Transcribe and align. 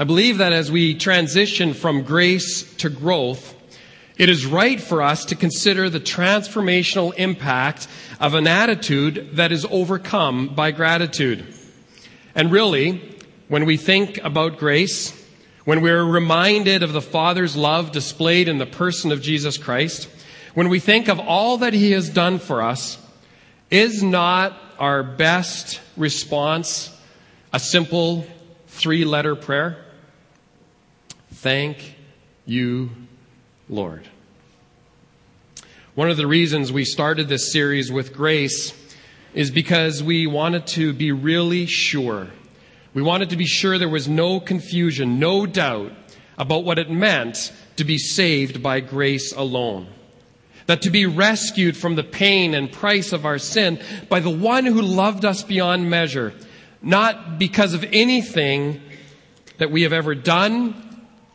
I 0.00 0.04
believe 0.04 0.38
that 0.38 0.52
as 0.52 0.70
we 0.70 0.94
transition 0.94 1.74
from 1.74 2.04
grace 2.04 2.72
to 2.76 2.88
growth, 2.88 3.56
it 4.16 4.28
is 4.28 4.46
right 4.46 4.80
for 4.80 5.02
us 5.02 5.24
to 5.24 5.34
consider 5.34 5.90
the 5.90 5.98
transformational 5.98 7.12
impact 7.16 7.88
of 8.20 8.34
an 8.34 8.46
attitude 8.46 9.30
that 9.32 9.50
is 9.50 9.66
overcome 9.68 10.54
by 10.54 10.70
gratitude. 10.70 11.52
And 12.36 12.52
really, 12.52 13.18
when 13.48 13.66
we 13.66 13.76
think 13.76 14.22
about 14.22 14.58
grace, 14.58 15.12
when 15.64 15.80
we're 15.80 16.04
reminded 16.04 16.84
of 16.84 16.92
the 16.92 17.02
Father's 17.02 17.56
love 17.56 17.90
displayed 17.90 18.46
in 18.46 18.58
the 18.58 18.66
person 18.66 19.10
of 19.10 19.20
Jesus 19.20 19.58
Christ, 19.58 20.08
when 20.54 20.68
we 20.68 20.78
think 20.78 21.08
of 21.08 21.18
all 21.18 21.58
that 21.58 21.72
He 21.72 21.90
has 21.90 22.08
done 22.08 22.38
for 22.38 22.62
us, 22.62 23.04
is 23.68 24.00
not 24.00 24.56
our 24.78 25.02
best 25.02 25.80
response 25.96 26.96
a 27.52 27.58
simple 27.58 28.24
three 28.68 29.04
letter 29.04 29.34
prayer? 29.34 29.86
Thank 31.40 31.94
you, 32.46 32.90
Lord. 33.68 34.08
One 35.94 36.10
of 36.10 36.16
the 36.16 36.26
reasons 36.26 36.72
we 36.72 36.84
started 36.84 37.28
this 37.28 37.52
series 37.52 37.92
with 37.92 38.12
grace 38.12 38.72
is 39.34 39.52
because 39.52 40.02
we 40.02 40.26
wanted 40.26 40.66
to 40.66 40.92
be 40.92 41.12
really 41.12 41.66
sure. 41.66 42.26
We 42.92 43.02
wanted 43.02 43.30
to 43.30 43.36
be 43.36 43.46
sure 43.46 43.78
there 43.78 43.88
was 43.88 44.08
no 44.08 44.40
confusion, 44.40 45.20
no 45.20 45.46
doubt 45.46 45.92
about 46.36 46.64
what 46.64 46.80
it 46.80 46.90
meant 46.90 47.52
to 47.76 47.84
be 47.84 47.98
saved 47.98 48.60
by 48.60 48.80
grace 48.80 49.32
alone. 49.32 49.86
That 50.66 50.82
to 50.82 50.90
be 50.90 51.06
rescued 51.06 51.76
from 51.76 51.94
the 51.94 52.02
pain 52.02 52.52
and 52.52 52.72
price 52.72 53.12
of 53.12 53.24
our 53.24 53.38
sin 53.38 53.80
by 54.08 54.18
the 54.18 54.28
one 54.28 54.66
who 54.66 54.82
loved 54.82 55.24
us 55.24 55.44
beyond 55.44 55.88
measure, 55.88 56.34
not 56.82 57.38
because 57.38 57.74
of 57.74 57.84
anything 57.92 58.80
that 59.58 59.70
we 59.70 59.82
have 59.82 59.92
ever 59.92 60.16
done 60.16 60.87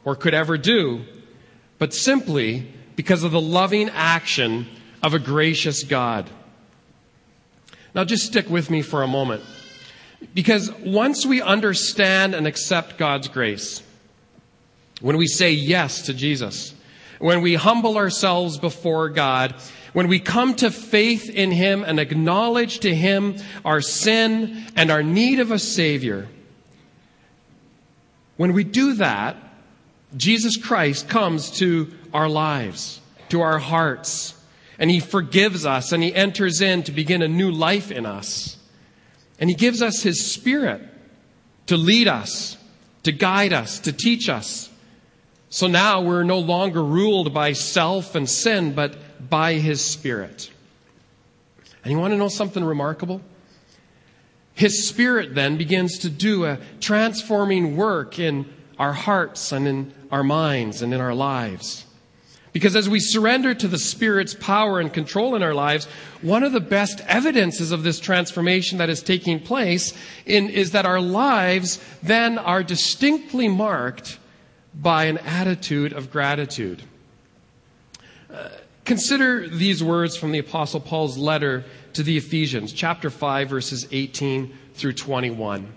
or 0.05 0.16
could 0.16 0.34
ever 0.34 0.57
do, 0.57 1.03
but 1.80 1.94
simply 1.94 2.67
because 2.95 3.23
of 3.23 3.31
the 3.31 3.41
loving 3.41 3.89
action 3.89 4.67
of 5.02 5.14
a 5.14 5.19
gracious 5.19 5.83
God. 5.83 6.30
Now 7.95 8.03
just 8.03 8.25
stick 8.25 8.50
with 8.50 8.69
me 8.69 8.81
for 8.81 9.03
a 9.03 9.08
moment. 9.08 9.44
Because 10.33 10.72
once 10.80 11.25
we 11.25 11.41
understand 11.41 12.33
and 12.33 12.47
accept 12.47 12.97
God's 12.97 13.28
grace, 13.28 13.83
when 15.02 15.17
we 15.17 15.28
say 15.28 15.52
yes 15.52 16.03
to 16.03 16.13
Jesus, 16.13 16.73
when 17.19 17.41
we 17.41 17.56
humble 17.56 17.97
ourselves 17.97 18.58
before 18.58 19.09
God, 19.09 19.56
when 19.91 20.08
we 20.08 20.19
come 20.19 20.56
to 20.56 20.72
faith 20.72 21.30
in 21.30 21.52
Him 21.52 21.83
and 21.83 22.00
acknowledge 22.00 22.80
to 22.80 22.94
Him 22.94 23.35
our 23.63 23.81
sin 23.81 24.66
and 24.75 24.89
our 24.89 25.03
need 25.03 25.39
of 25.39 25.52
a 25.52 25.59
Savior, 25.59 26.28
when 28.38 28.53
we 28.53 28.63
do 28.63 28.95
that, 28.95 29.38
Jesus 30.16 30.58
Christ 30.58 31.09
comes 31.09 31.52
to 31.59 31.92
our 32.14 32.30
lives, 32.30 33.02
to 33.30 33.42
our 33.42 33.59
hearts, 33.59 34.36
and 34.78 34.89
He 34.89 35.00
forgives 35.00 35.66
us 35.66 35.92
and 35.92 36.03
He 36.03 36.14
enters 36.14 36.61
in 36.61 36.83
to 36.83 36.92
begin 36.92 37.22
a 37.22 37.28
new 37.28 37.52
life 37.52 37.92
in 37.92 38.06
us. 38.06 38.58
And 39.39 39.50
He 39.50 39.56
gives 39.56 39.81
us 39.81 40.03
His 40.03 40.31
Spirit 40.31 40.81
to 41.67 41.78
lead 41.78 42.08
us, 42.08 42.58
to 43.03 43.11
guide 43.11 43.53
us, 43.53 43.80
to 43.80 43.91
teach 43.91 44.30
us. 44.30 44.69
So 45.50 45.67
now 45.67 46.02
we're 46.02 46.23
no 46.23 46.39
longer 46.39 46.84
ruled 46.84 47.34
by 47.34 47.53
self 47.53 48.16
and 48.16 48.30
sin, 48.30 48.73
but 48.73 49.30
by 49.30 49.53
His 49.53 49.84
Spirit. 49.84 50.52
And 51.84 51.91
you 51.91 52.00
want 52.00 52.11
to 52.14 52.17
know 52.17 52.30
something 52.30 52.64
remarkable? 52.64 53.22
His 54.56 54.88
Spirit 54.88 55.36
then 55.36 55.58
begins 55.58 56.00
to 56.00 56.09
do 56.09 56.45
a 56.45 56.59
transforming 56.80 57.75
work 57.75 58.19
in 58.19 58.45
our 58.84 58.92
hearts 58.92 59.53
and 59.53 59.66
in 59.66 59.94
our 60.12 60.26
minds 60.26 60.81
and 60.81 60.94
in 60.94 61.00
our 61.00 61.16
lives. 61.16 61.86
Because 62.52 62.76
as 62.76 62.90
we 62.90 63.00
surrender 63.00 63.53
to 63.53 63.67
the 63.70 63.80
Spirit's 63.80 64.34
power 64.34 64.81
and 64.81 64.92
control 64.92 65.36
in 65.36 65.42
our 65.42 65.53
lives, 65.53 65.85
one 66.22 66.44
of 66.44 66.52
the 66.52 66.59
best 66.59 67.00
evidences 67.07 67.72
of 67.72 67.84
this 67.84 68.02
transformation 68.02 68.80
that 68.80 68.90
is 68.90 69.02
taking 69.02 69.40
place 69.40 69.94
in, 70.25 70.50
is 70.50 70.72
that 70.72 70.85
our 70.85 71.00
lives 71.00 71.80
then 72.03 72.38
are 72.38 72.62
distinctly 72.62 73.47
marked 73.47 74.19
by 74.75 75.06
an 75.06 75.18
attitude 75.19 75.94
of 75.94 76.12
gratitude. 76.12 76.84
Uh, 78.31 78.50
consider 78.84 79.47
these 79.47 79.81
words 79.81 80.18
from 80.18 80.34
the 80.34 80.40
Apostle 80.40 80.81
Paul's 80.81 81.18
letter 81.18 81.63
to 81.94 82.03
the 82.03 82.18
Ephesians, 82.18 82.74
chapter 82.74 83.09
5, 83.09 83.50
verses 83.50 83.88
18 83.91 84.53
through 84.74 84.94
21. 84.94 85.72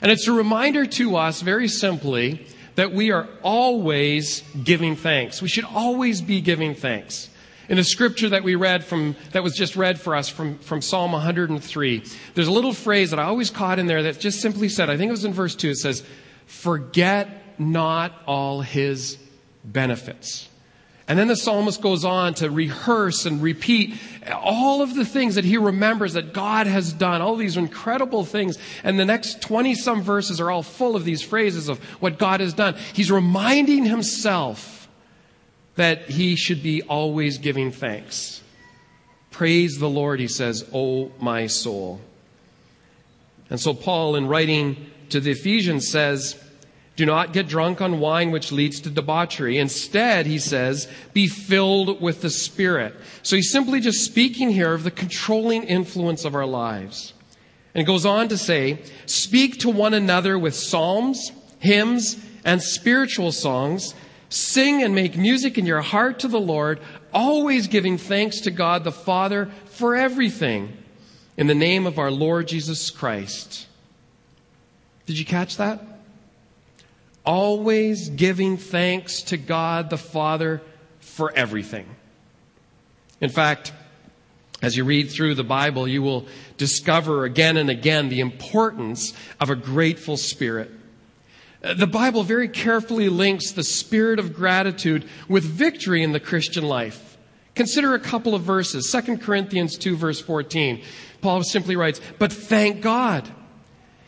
And 0.00 0.10
it's 0.10 0.26
a 0.26 0.32
reminder 0.32 0.86
to 0.86 1.16
us, 1.16 1.42
very 1.42 1.68
simply, 1.68 2.46
that 2.76 2.92
we 2.92 3.10
are 3.10 3.28
always 3.42 4.42
giving 4.64 4.96
thanks. 4.96 5.42
We 5.42 5.48
should 5.48 5.64
always 5.64 6.22
be 6.22 6.40
giving 6.40 6.74
thanks. 6.74 7.28
In 7.68 7.76
the 7.76 7.84
scripture 7.84 8.30
that 8.30 8.42
we 8.42 8.54
read 8.54 8.84
from, 8.84 9.16
that 9.32 9.42
was 9.42 9.54
just 9.54 9.76
read 9.76 10.00
for 10.00 10.16
us 10.16 10.28
from, 10.28 10.58
from 10.58 10.82
Psalm 10.82 11.12
103, 11.12 12.04
there's 12.34 12.48
a 12.48 12.52
little 12.52 12.72
phrase 12.72 13.10
that 13.10 13.20
I 13.20 13.24
always 13.24 13.50
caught 13.50 13.78
in 13.78 13.86
there 13.86 14.02
that 14.04 14.18
just 14.18 14.40
simply 14.40 14.68
said, 14.68 14.90
I 14.90 14.96
think 14.96 15.08
it 15.08 15.12
was 15.12 15.24
in 15.24 15.32
verse 15.32 15.54
2, 15.54 15.70
it 15.70 15.76
says, 15.76 16.02
Forget 16.46 17.60
not 17.60 18.12
all 18.26 18.60
his 18.62 19.16
benefits. 19.64 20.48
And 21.12 21.18
then 21.18 21.28
the 21.28 21.36
psalmist 21.36 21.82
goes 21.82 22.06
on 22.06 22.32
to 22.36 22.50
rehearse 22.50 23.26
and 23.26 23.42
repeat 23.42 23.96
all 24.32 24.80
of 24.80 24.94
the 24.94 25.04
things 25.04 25.34
that 25.34 25.44
he 25.44 25.58
remembers 25.58 26.14
that 26.14 26.32
God 26.32 26.66
has 26.66 26.90
done, 26.90 27.20
all 27.20 27.36
these 27.36 27.58
incredible 27.58 28.24
things. 28.24 28.56
And 28.82 28.98
the 28.98 29.04
next 29.04 29.42
20 29.42 29.74
some 29.74 30.00
verses 30.00 30.40
are 30.40 30.50
all 30.50 30.62
full 30.62 30.96
of 30.96 31.04
these 31.04 31.20
phrases 31.20 31.68
of 31.68 31.80
what 32.00 32.18
God 32.18 32.40
has 32.40 32.54
done. 32.54 32.76
He's 32.94 33.10
reminding 33.10 33.84
himself 33.84 34.88
that 35.74 36.08
he 36.08 36.34
should 36.34 36.62
be 36.62 36.80
always 36.80 37.36
giving 37.36 37.72
thanks. 37.72 38.40
Praise 39.30 39.76
the 39.76 39.90
Lord, 39.90 40.18
he 40.18 40.28
says, 40.28 40.66
O 40.72 41.12
my 41.20 41.46
soul. 41.46 42.00
And 43.50 43.60
so 43.60 43.74
Paul, 43.74 44.16
in 44.16 44.28
writing 44.28 44.90
to 45.10 45.20
the 45.20 45.32
Ephesians, 45.32 45.88
says, 45.88 46.42
do 46.94 47.06
not 47.06 47.32
get 47.32 47.48
drunk 47.48 47.80
on 47.80 48.00
wine, 48.00 48.30
which 48.30 48.52
leads 48.52 48.80
to 48.80 48.90
debauchery. 48.90 49.58
Instead, 49.58 50.26
he 50.26 50.38
says, 50.38 50.88
be 51.14 51.26
filled 51.26 52.00
with 52.02 52.20
the 52.20 52.28
Spirit. 52.30 52.94
So 53.22 53.36
he's 53.36 53.50
simply 53.50 53.80
just 53.80 54.04
speaking 54.04 54.50
here 54.50 54.74
of 54.74 54.84
the 54.84 54.90
controlling 54.90 55.62
influence 55.62 56.24
of 56.24 56.34
our 56.34 56.46
lives. 56.46 57.14
And 57.74 57.86
goes 57.86 58.04
on 58.04 58.28
to 58.28 58.36
say, 58.36 58.82
speak 59.06 59.58
to 59.60 59.70
one 59.70 59.94
another 59.94 60.38
with 60.38 60.54
psalms, 60.54 61.32
hymns, 61.58 62.22
and 62.44 62.62
spiritual 62.62 63.32
songs. 63.32 63.94
Sing 64.28 64.82
and 64.82 64.94
make 64.94 65.16
music 65.16 65.56
in 65.56 65.66
your 65.66 65.80
heart 65.80 66.18
to 66.20 66.28
the 66.28 66.40
Lord, 66.40 66.80
always 67.12 67.68
giving 67.68 67.96
thanks 67.96 68.40
to 68.40 68.50
God 68.50 68.84
the 68.84 68.92
Father 68.92 69.50
for 69.66 69.94
everything 69.94 70.76
in 71.36 71.46
the 71.46 71.54
name 71.54 71.86
of 71.86 71.98
our 71.98 72.10
Lord 72.10 72.48
Jesus 72.48 72.90
Christ. 72.90 73.66
Did 75.06 75.18
you 75.18 75.24
catch 75.24 75.56
that? 75.56 75.91
Always 77.24 78.08
giving 78.08 78.56
thanks 78.56 79.22
to 79.22 79.36
God 79.36 79.90
the 79.90 79.98
Father 79.98 80.62
for 81.00 81.32
everything. 81.32 81.86
In 83.20 83.30
fact, 83.30 83.72
as 84.60 84.76
you 84.76 84.84
read 84.84 85.10
through 85.10 85.34
the 85.34 85.44
Bible, 85.44 85.86
you 85.88 86.02
will 86.02 86.26
discover 86.56 87.24
again 87.24 87.56
and 87.56 87.68
again 87.68 88.08
the 88.08 88.20
importance 88.20 89.12
of 89.40 89.50
a 89.50 89.56
grateful 89.56 90.16
spirit. 90.16 90.70
Uh, 91.62 91.74
the 91.74 91.86
Bible 91.86 92.22
very 92.22 92.48
carefully 92.48 93.08
links 93.08 93.52
the 93.52 93.64
spirit 93.64 94.18
of 94.18 94.34
gratitude 94.34 95.04
with 95.28 95.44
victory 95.44 96.02
in 96.02 96.12
the 96.12 96.20
Christian 96.20 96.64
life. 96.64 97.16
Consider 97.54 97.94
a 97.94 98.00
couple 98.00 98.34
of 98.34 98.42
verses. 98.42 98.90
2 98.90 99.18
Corinthians 99.18 99.76
2 99.76 99.96
verse 99.96 100.20
14. 100.20 100.82
Paul 101.20 101.42
simply 101.42 101.76
writes, 101.76 102.00
but 102.18 102.32
thank 102.32 102.80
God 102.80 103.28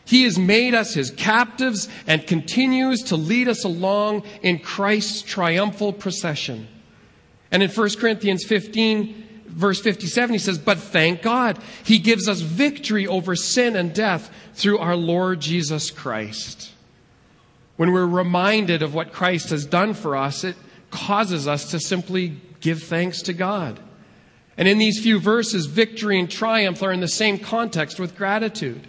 he 0.05 0.23
has 0.23 0.37
made 0.37 0.75
us 0.75 0.93
his 0.93 1.09
captives 1.11 1.89
and 2.05 2.25
continues 2.25 3.03
to 3.03 3.15
lead 3.15 3.47
us 3.47 3.63
along 3.65 4.23
in 4.43 4.59
Christ's 4.59 5.23
triumphal 5.23 5.91
procession. 5.91 6.67
And 7.51 7.63
in 7.63 7.69
1 7.69 7.89
Corinthians 7.95 8.45
15, 8.45 9.45
verse 9.47 9.81
57, 9.81 10.33
he 10.33 10.39
says, 10.39 10.59
But 10.59 10.77
thank 10.77 11.23
God, 11.23 11.57
he 11.83 11.97
gives 11.97 12.29
us 12.29 12.41
victory 12.41 13.07
over 13.07 13.35
sin 13.35 13.75
and 13.75 13.93
death 13.93 14.29
through 14.53 14.77
our 14.77 14.95
Lord 14.95 15.39
Jesus 15.39 15.89
Christ. 15.89 16.71
When 17.77 17.91
we're 17.91 18.05
reminded 18.05 18.83
of 18.83 18.93
what 18.93 19.11
Christ 19.11 19.49
has 19.49 19.65
done 19.65 19.95
for 19.95 20.15
us, 20.15 20.43
it 20.43 20.55
causes 20.91 21.47
us 21.47 21.71
to 21.71 21.79
simply 21.79 22.39
give 22.61 22.83
thanks 22.83 23.23
to 23.23 23.33
God. 23.33 23.79
And 24.57 24.67
in 24.67 24.77
these 24.77 25.01
few 25.01 25.19
verses, 25.19 25.65
victory 25.65 26.19
and 26.19 26.29
triumph 26.29 26.81
are 26.81 26.91
in 26.91 27.01
the 27.01 27.07
same 27.07 27.37
context 27.39 27.99
with 27.99 28.15
gratitude. 28.15 28.87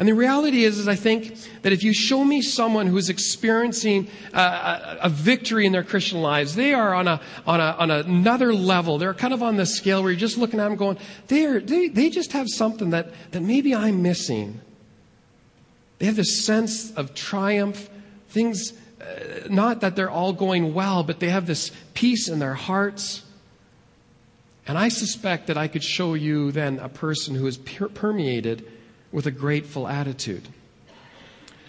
And 0.00 0.08
the 0.08 0.14
reality 0.14 0.64
is, 0.64 0.78
is 0.78 0.88
I 0.88 0.94
think 0.94 1.36
that 1.60 1.74
if 1.74 1.82
you 1.82 1.92
show 1.92 2.24
me 2.24 2.40
someone 2.40 2.86
who's 2.86 3.10
experiencing 3.10 4.08
a, 4.32 4.98
a, 5.02 5.08
victory 5.10 5.66
in 5.66 5.72
their 5.72 5.84
Christian 5.84 6.22
lives, 6.22 6.54
they 6.54 6.72
are 6.72 6.94
on 6.94 7.06
a, 7.06 7.20
on 7.46 7.60
a, 7.60 7.76
on 7.78 7.90
another 7.90 8.54
level. 8.54 8.96
They're 8.96 9.12
kind 9.12 9.34
of 9.34 9.42
on 9.42 9.58
the 9.58 9.66
scale 9.66 10.02
where 10.02 10.10
you're 10.10 10.18
just 10.18 10.38
looking 10.38 10.58
at 10.58 10.70
them 10.70 10.76
going, 10.76 10.96
they 11.26 11.44
are, 11.44 11.60
they, 11.60 11.88
they 11.88 12.08
just 12.08 12.32
have 12.32 12.48
something 12.48 12.90
that, 12.90 13.10
that 13.32 13.42
maybe 13.42 13.74
I'm 13.74 14.00
missing. 14.00 14.62
They 15.98 16.06
have 16.06 16.16
this 16.16 16.46
sense 16.46 16.92
of 16.92 17.12
triumph 17.12 17.90
things, 18.30 18.72
uh, 19.02 19.48
not 19.50 19.82
that 19.82 19.96
they're 19.96 20.08
all 20.08 20.32
going 20.32 20.72
well, 20.72 21.02
but 21.02 21.20
they 21.20 21.28
have 21.28 21.46
this 21.46 21.72
peace 21.92 22.26
in 22.26 22.38
their 22.38 22.54
hearts. 22.54 23.22
And 24.66 24.78
I 24.78 24.88
suspect 24.88 25.48
that 25.48 25.58
I 25.58 25.68
could 25.68 25.84
show 25.84 26.14
you 26.14 26.52
then 26.52 26.78
a 26.78 26.88
person 26.88 27.34
who 27.34 27.46
is 27.46 27.58
per- 27.58 27.90
permeated 27.90 28.66
with 29.12 29.26
a 29.26 29.30
grateful 29.30 29.88
attitude. 29.88 30.48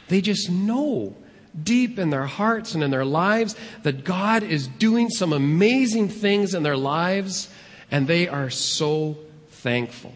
They 0.07 0.21
just 0.21 0.49
know 0.49 1.15
deep 1.63 1.99
in 1.99 2.09
their 2.09 2.25
hearts 2.25 2.73
and 2.73 2.83
in 2.83 2.91
their 2.91 3.05
lives 3.05 3.55
that 3.83 4.03
God 4.03 4.43
is 4.43 4.67
doing 4.67 5.09
some 5.09 5.33
amazing 5.33 6.09
things 6.09 6.53
in 6.53 6.63
their 6.63 6.77
lives, 6.77 7.49
and 7.89 8.07
they 8.07 8.27
are 8.27 8.49
so 8.49 9.17
thankful. 9.49 10.13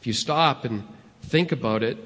If 0.00 0.06
you 0.06 0.12
stop 0.12 0.64
and 0.64 0.84
think 1.22 1.52
about 1.52 1.82
it, 1.82 1.98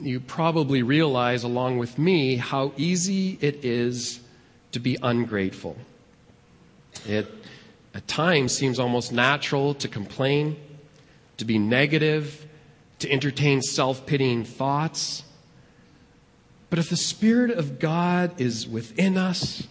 you 0.00 0.20
probably 0.20 0.82
realize, 0.82 1.44
along 1.44 1.78
with 1.78 1.98
me, 1.98 2.36
how 2.36 2.72
easy 2.76 3.38
it 3.40 3.64
is 3.64 4.20
to 4.72 4.80
be 4.80 4.98
ungrateful. 5.02 5.76
It 7.06 7.30
at 7.94 8.08
times 8.08 8.52
seems 8.52 8.80
almost 8.80 9.12
natural 9.12 9.74
to 9.74 9.88
complain, 9.88 10.56
to 11.38 11.44
be 11.44 11.58
negative, 11.58 12.46
to 13.00 13.10
entertain 13.10 13.62
self 13.62 14.06
pitying 14.06 14.44
thoughts. 14.44 15.24
But 16.70 16.78
if 16.78 16.90
the 16.90 16.96
Spirit 16.96 17.50
of 17.50 17.78
God 17.78 18.40
is 18.40 18.66
within 18.66 19.16
us, 19.16 19.66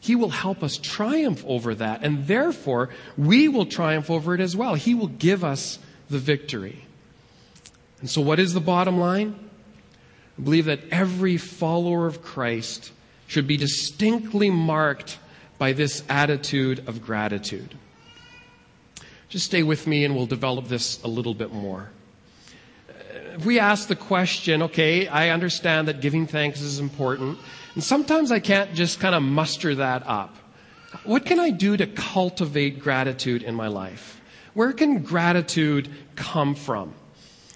He 0.00 0.16
will 0.16 0.30
help 0.30 0.62
us 0.62 0.76
triumph 0.76 1.44
over 1.46 1.74
that, 1.74 2.02
and 2.02 2.26
therefore 2.26 2.90
we 3.16 3.48
will 3.48 3.66
triumph 3.66 4.10
over 4.10 4.34
it 4.34 4.40
as 4.40 4.56
well. 4.56 4.74
He 4.74 4.94
will 4.94 5.08
give 5.08 5.44
us 5.44 5.78
the 6.10 6.18
victory. 6.18 6.84
And 8.00 8.10
so, 8.10 8.20
what 8.20 8.38
is 8.38 8.52
the 8.52 8.60
bottom 8.60 8.98
line? 8.98 9.38
I 10.38 10.42
believe 10.42 10.64
that 10.66 10.80
every 10.90 11.36
follower 11.36 12.06
of 12.06 12.22
Christ 12.22 12.92
should 13.26 13.46
be 13.46 13.56
distinctly 13.56 14.50
marked 14.50 15.18
by 15.58 15.72
this 15.72 16.02
attitude 16.08 16.88
of 16.88 17.00
gratitude. 17.02 17.76
Just 19.34 19.46
stay 19.46 19.64
with 19.64 19.88
me 19.88 20.04
and 20.04 20.14
we'll 20.14 20.26
develop 20.26 20.68
this 20.68 21.02
a 21.02 21.08
little 21.08 21.34
bit 21.34 21.52
more. 21.52 21.90
Uh, 22.88 22.92
if 23.34 23.44
we 23.44 23.58
ask 23.58 23.88
the 23.88 23.96
question, 23.96 24.62
okay, 24.62 25.08
I 25.08 25.30
understand 25.30 25.88
that 25.88 26.00
giving 26.00 26.28
thanks 26.28 26.60
is 26.60 26.78
important, 26.78 27.40
and 27.74 27.82
sometimes 27.82 28.30
I 28.30 28.38
can't 28.38 28.72
just 28.74 29.00
kind 29.00 29.12
of 29.12 29.24
muster 29.24 29.74
that 29.74 30.06
up. 30.06 30.36
What 31.02 31.26
can 31.26 31.40
I 31.40 31.50
do 31.50 31.76
to 31.76 31.84
cultivate 31.88 32.78
gratitude 32.78 33.42
in 33.42 33.56
my 33.56 33.66
life? 33.66 34.20
Where 34.52 34.72
can 34.72 35.02
gratitude 35.02 35.90
come 36.14 36.54
from? 36.54 36.94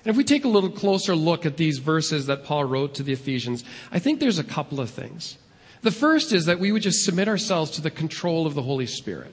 And 0.05 0.11
if 0.11 0.17
we 0.17 0.25
take 0.25 0.45
a 0.45 0.49
little 0.49 0.73
closer 0.73 1.15
look 1.15 1.47
at 1.47 1.57
these 1.57 1.79
verses 1.79 2.27
that 2.27 2.43
Paul 2.43 2.65
wrote 2.65 2.95
to 2.95 3.05
the 3.05 3.13
Ephesians, 3.13 3.63
I 3.93 4.01
think 4.01 4.19
there's 4.19 4.41
a 4.41 4.45
couple 4.45 4.81
of 4.81 4.91
things. 4.91 5.39
The 5.83 5.93
first 5.93 6.33
is 6.33 6.47
that 6.47 6.59
we 6.59 6.73
would 6.73 6.83
just 6.83 7.05
submit 7.05 7.29
ourselves 7.29 7.71
to 7.71 7.81
the 7.81 7.93
control 7.93 8.49
of 8.49 8.55
the 8.55 8.63
Holy 8.63 8.87
Spirit. 8.87 9.33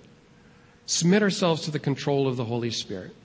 Submit 0.85 1.23
ourselves 1.23 1.63
to 1.63 1.71
the 1.71 1.79
control 1.79 2.27
of 2.27 2.37
the 2.37 2.45
Holy 2.45 2.71
Spirit. 2.71 3.15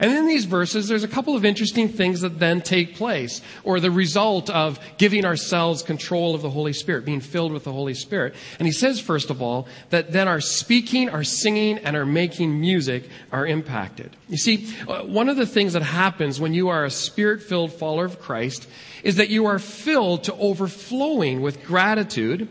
And 0.00 0.12
in 0.12 0.26
these 0.26 0.44
verses, 0.44 0.88
there's 0.88 1.04
a 1.04 1.08
couple 1.08 1.36
of 1.36 1.44
interesting 1.44 1.88
things 1.88 2.22
that 2.22 2.40
then 2.40 2.60
take 2.60 2.96
place, 2.96 3.40
or 3.62 3.78
the 3.78 3.90
result 3.90 4.50
of 4.50 4.80
giving 4.98 5.24
ourselves 5.24 5.82
control 5.82 6.34
of 6.34 6.42
the 6.42 6.50
Holy 6.50 6.72
Spirit, 6.72 7.04
being 7.04 7.20
filled 7.20 7.52
with 7.52 7.64
the 7.64 7.72
Holy 7.72 7.94
Spirit. 7.94 8.34
And 8.58 8.66
he 8.66 8.72
says, 8.72 9.00
first 9.00 9.30
of 9.30 9.40
all, 9.40 9.68
that 9.90 10.10
then 10.10 10.26
our 10.26 10.40
speaking, 10.40 11.08
our 11.10 11.22
singing, 11.22 11.78
and 11.78 11.96
our 11.96 12.06
making 12.06 12.60
music 12.60 13.08
are 13.30 13.46
impacted. 13.46 14.16
You 14.28 14.36
see, 14.36 14.68
uh, 14.88 15.02
one 15.02 15.28
of 15.28 15.36
the 15.36 15.46
things 15.46 15.74
that 15.74 15.82
happens 15.82 16.40
when 16.40 16.54
you 16.54 16.68
are 16.70 16.84
a 16.84 16.90
spirit 16.90 17.42
filled 17.42 17.72
follower 17.72 18.04
of 18.04 18.20
Christ 18.20 18.68
is 19.04 19.16
that 19.16 19.28
you 19.28 19.46
are 19.46 19.58
filled 19.58 20.24
to 20.24 20.34
overflowing 20.34 21.40
with 21.40 21.64
gratitude, 21.64 22.48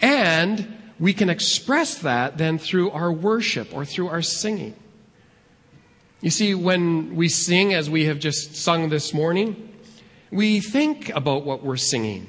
and 0.00 0.81
we 0.98 1.12
can 1.12 1.30
express 1.30 1.98
that 1.98 2.38
then 2.38 2.58
through 2.58 2.90
our 2.90 3.12
worship 3.12 3.74
or 3.74 3.84
through 3.84 4.08
our 4.08 4.22
singing. 4.22 4.74
You 6.20 6.30
see, 6.30 6.54
when 6.54 7.16
we 7.16 7.28
sing, 7.28 7.74
as 7.74 7.90
we 7.90 8.04
have 8.04 8.20
just 8.20 8.54
sung 8.54 8.88
this 8.88 9.12
morning, 9.12 9.70
we 10.30 10.60
think 10.60 11.08
about 11.10 11.44
what 11.44 11.64
we're 11.64 11.76
singing. 11.76 12.26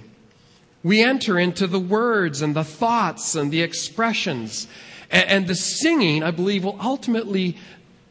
We 0.83 1.03
enter 1.03 1.37
into 1.39 1.67
the 1.67 1.79
words 1.79 2.41
and 2.41 2.55
the 2.55 2.63
thoughts 2.63 3.35
and 3.35 3.51
the 3.51 3.61
expressions. 3.61 4.67
And, 5.11 5.45
the 5.45 5.53
singing, 5.53 6.23
I 6.23 6.31
believe, 6.31 6.63
will 6.63 6.79
ultimately 6.81 7.57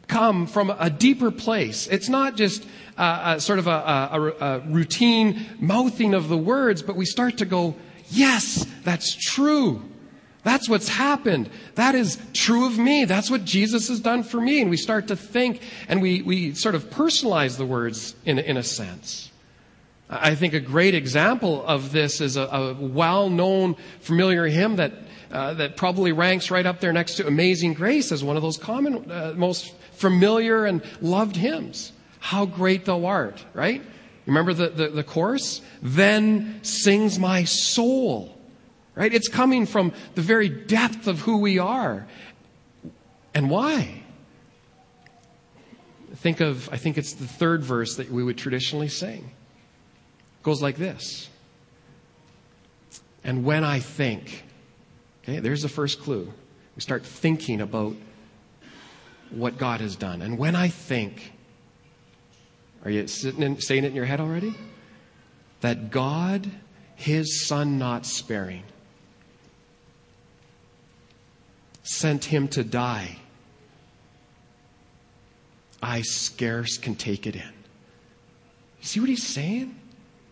come 0.07 0.47
from 0.47 0.69
a 0.69 0.89
deeper 0.89 1.31
place. 1.31 1.85
It's 1.87 2.07
not 2.07 2.37
just 2.37 2.65
a, 2.97 3.35
a 3.35 3.39
sort 3.41 3.59
of 3.59 3.67
a, 3.67 3.71
a, 3.71 4.33
a 4.39 4.59
routine 4.61 5.45
mouthing 5.59 6.13
of 6.13 6.29
the 6.29 6.37
words, 6.37 6.81
but 6.81 6.95
we 6.95 7.05
start 7.05 7.39
to 7.39 7.45
go, 7.45 7.75
yes, 8.09 8.65
that's 8.83 9.13
true. 9.15 9.83
That's 10.43 10.67
what's 10.67 10.89
happened. 10.89 11.49
That 11.75 11.95
is 11.95 12.17
true 12.33 12.65
of 12.65 12.77
me. 12.77 13.05
That's 13.05 13.31
what 13.31 13.45
Jesus 13.45 13.87
has 13.87 13.99
done 14.01 14.23
for 14.23 14.41
me. 14.41 14.61
And 14.61 14.69
we 14.69 14.77
start 14.77 15.07
to 15.07 15.15
think 15.15 15.61
and 15.87 16.01
we, 16.01 16.21
we 16.21 16.53
sort 16.53 16.75
of 16.75 16.89
personalize 16.89 17.57
the 17.57 17.65
words 17.65 18.15
in, 18.25 18.39
in 18.39 18.57
a 18.57 18.63
sense. 18.63 19.31
I 20.09 20.35
think 20.35 20.53
a 20.53 20.59
great 20.59 20.95
example 20.95 21.65
of 21.65 21.91
this 21.91 22.21
is 22.21 22.35
a, 22.37 22.43
a 22.43 22.73
well 22.73 23.29
known, 23.29 23.75
familiar 24.01 24.45
hymn 24.45 24.75
that, 24.75 24.93
uh, 25.31 25.53
that 25.55 25.77
probably 25.77 26.11
ranks 26.11 26.51
right 26.51 26.65
up 26.65 26.81
there 26.81 26.93
next 26.93 27.15
to 27.15 27.27
Amazing 27.27 27.73
Grace 27.73 28.11
as 28.11 28.23
one 28.23 28.35
of 28.35 28.43
those 28.43 28.57
common, 28.57 29.09
uh, 29.09 29.33
most 29.35 29.73
familiar 29.93 30.65
and 30.65 30.83
loved 31.01 31.37
hymns. 31.37 31.93
How 32.19 32.45
great 32.45 32.85
thou 32.85 33.05
art, 33.05 33.43
right? 33.53 33.81
Remember 34.25 34.53
the, 34.53 34.69
the, 34.69 34.87
the 34.89 35.03
chorus? 35.03 35.61
Then 35.81 36.59
sings 36.63 37.17
my 37.17 37.45
soul 37.45 38.32
Right? 38.95 39.13
It's 39.13 39.27
coming 39.27 39.65
from 39.65 39.93
the 40.15 40.21
very 40.21 40.49
depth 40.49 41.07
of 41.07 41.19
who 41.19 41.37
we 41.37 41.57
are. 41.57 42.05
And 43.33 43.49
why? 43.49 44.03
Think 46.15 46.41
of, 46.41 46.69
I 46.71 46.77
think 46.77 46.97
it's 46.97 47.13
the 47.13 47.27
third 47.27 47.63
verse 47.63 47.95
that 47.95 48.11
we 48.11 48.23
would 48.23 48.37
traditionally 48.37 48.87
sing. 48.87 49.31
It 50.39 50.43
goes 50.43 50.61
like 50.61 50.77
this. 50.77 51.29
And 53.23 53.43
when 53.43 53.63
I 53.63 53.79
think, 53.79 54.43
okay, 55.23 55.39
there's 55.39 55.63
the 55.63 55.69
first 55.69 56.01
clue. 56.01 56.31
We 56.75 56.81
start 56.81 57.05
thinking 57.05 57.61
about 57.61 57.95
what 59.31 59.57
God 59.57 59.81
has 59.81 59.95
done. 59.95 60.21
And 60.21 60.37
when 60.37 60.55
I 60.55 60.67
think, 60.67 61.33
are 62.85 62.91
you 62.91 63.07
and 63.39 63.63
saying 63.63 63.83
it 63.83 63.87
in 63.87 63.95
your 63.95 64.05
head 64.05 64.19
already? 64.19 64.53
That 65.61 65.89
God, 65.89 66.49
His 66.95 67.47
Son 67.47 67.79
not 67.79 68.05
sparing, 68.05 68.63
sent 71.83 72.25
him 72.25 72.47
to 72.49 72.63
die, 72.63 73.17
I 75.81 76.01
scarce 76.01 76.77
can 76.77 76.95
take 76.95 77.27
it 77.27 77.35
in. 77.35 77.53
See 78.81 78.99
what 78.99 79.09
he's 79.09 79.27
saying? 79.27 79.79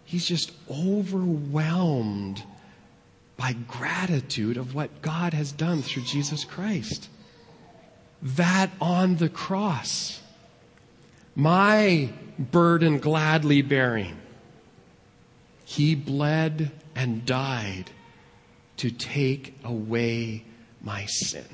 He's 0.06 0.26
just 0.26 0.52
overwhelmed 0.70 2.44
by 3.38 3.54
gratitude 3.68 4.58
of 4.58 4.76
what 4.76 5.02
God 5.02 5.34
has 5.34 5.52
done 5.52 5.82
through 5.82 6.04
Jesus 6.04 6.44
Christ. 6.44 7.10
That 8.22 8.70
on 8.80 9.18
the 9.18 9.30
cross, 9.30 10.22
my 11.36 12.12
burden 12.38 13.00
gladly 13.00 13.62
bearing, 13.62 14.18
he 15.66 15.96
bled 15.96 16.72
and 16.96 17.26
died 17.26 17.90
to 18.78 18.92
take 18.92 19.56
away 19.64 20.44
my 20.84 21.06
sin. 21.06 21.46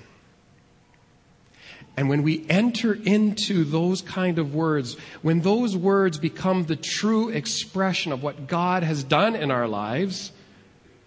And 1.96 2.10
when 2.10 2.22
we 2.22 2.46
enter 2.48 2.94
into 2.94 3.64
those 3.64 4.04
kind 4.04 4.38
of 4.38 4.54
words, 4.54 4.98
when 5.24 5.42
those 5.42 5.76
words 5.76 6.20
become 6.20 6.66
the 6.66 6.76
true 6.76 7.30
expression 7.30 8.12
of 8.12 8.22
what 8.22 8.48
God 8.48 8.84
has 8.84 9.04
done 9.04 9.36
in 9.36 9.50
our 9.50 9.68
lives, 9.68 10.32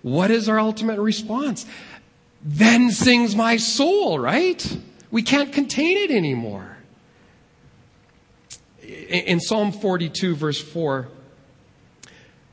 what 0.03 0.33
is 0.33 0.49
our 0.49 0.59
ultimate 0.59 0.99
response? 0.99 1.65
Then 2.43 2.91
sings 2.91 3.37
my 3.37 3.57
soul, 3.57 4.19
right? 4.19 4.79
We 5.13 5.23
can't 5.23 5.53
contain 5.53 5.97
it 5.99 6.11
anymore. 6.11 6.77
In 8.83 9.39
Psalm 9.39 9.71
42, 9.71 10.35
verse 10.35 10.61
4, 10.61 11.09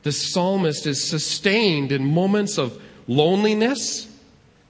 the 0.04 0.12
psalmist 0.12 0.86
is 0.86 1.08
sustained 1.08 1.90
in 1.90 2.04
moments 2.04 2.56
of 2.56 2.80
loneliness 3.08 4.06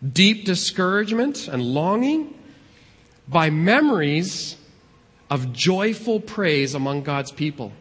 deep 0.07 0.45
discouragement 0.45 1.49
and 1.49 1.62
longing 1.62 2.35
by 3.26 3.50
memories 3.50 4.57
of 5.31 5.52
joyful 5.52 6.21
praise 6.21 6.75
among 6.75 7.02
God's 7.02 7.33
people. 7.33 7.73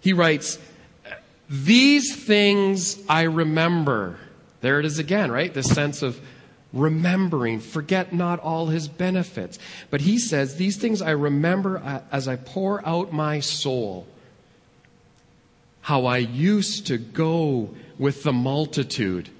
He 0.00 0.12
writes, 0.12 0.58
These 1.48 2.16
things 2.24 2.98
I 3.08 3.22
remember. 3.22 4.18
There 4.60 4.80
it 4.80 4.86
is 4.86 4.98
again, 4.98 5.30
right? 5.30 5.52
This 5.52 5.70
sense 5.70 6.02
of 6.02 6.20
remembering. 6.72 7.60
Forget 7.60 8.12
not 8.12 8.40
all 8.40 8.66
his 8.66 8.88
benefits. 8.88 9.58
But 9.90 10.00
he 10.00 10.18
says, 10.18 10.56
These 10.56 10.76
things 10.78 11.00
I 11.00 11.10
remember 11.10 12.02
as 12.10 12.26
I 12.28 12.36
pour 12.36 12.86
out 12.86 13.12
my 13.12 13.40
soul. 13.40 14.06
how 15.82 16.04
I 16.04 16.18
used 16.18 16.88
to 16.88 16.98
go 16.98 17.70
with 17.98 18.22
the 18.22 18.32
multitude, 18.32 19.30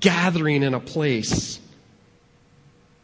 gathering 0.00 0.62
in 0.62 0.74
a 0.74 0.80
place. 0.80 1.60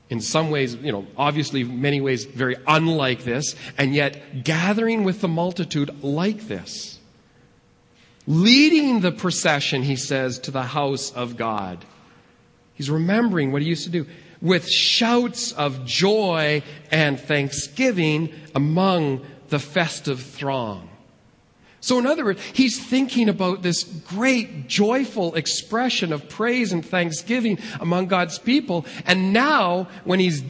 In 0.08 0.20
some 0.20 0.50
ways, 0.50 0.74
you 0.74 0.90
know, 0.90 1.06
obviously, 1.16 1.62
many 1.62 2.00
ways, 2.00 2.24
very 2.24 2.56
unlike 2.66 3.22
this, 3.22 3.54
and 3.78 3.94
yet 3.94 4.42
gathering 4.42 5.04
with 5.04 5.20
the 5.20 5.28
multitude 5.28 6.02
like 6.02 6.48
this. 6.48 6.98
Leading 8.26 9.00
the 9.00 9.12
procession, 9.12 9.82
he 9.82 9.96
says, 9.96 10.38
to 10.40 10.50
the 10.50 10.62
house 10.62 11.12
of 11.12 11.36
God. 11.36 11.84
He's 12.74 12.90
remembering 12.90 13.52
what 13.52 13.62
he 13.62 13.68
used 13.68 13.84
to 13.84 13.90
do 13.90 14.06
with 14.42 14.68
shouts 14.68 15.52
of 15.52 15.84
joy 15.84 16.62
and 16.90 17.20
thanksgiving 17.20 18.32
among 18.54 19.24
the 19.48 19.58
festive 19.58 20.20
throng. 20.20 20.89
So, 21.80 21.98
in 21.98 22.06
other 22.06 22.24
words, 22.24 22.42
he's 22.52 22.78
thinking 22.84 23.28
about 23.28 23.62
this 23.62 23.84
great, 23.84 24.68
joyful 24.68 25.34
expression 25.34 26.12
of 26.12 26.28
praise 26.28 26.72
and 26.72 26.84
thanksgiving 26.84 27.58
among 27.80 28.06
God's 28.06 28.38
people. 28.38 28.84
And 29.06 29.32
now, 29.32 29.88
when 30.04 30.20
he's 30.20 30.42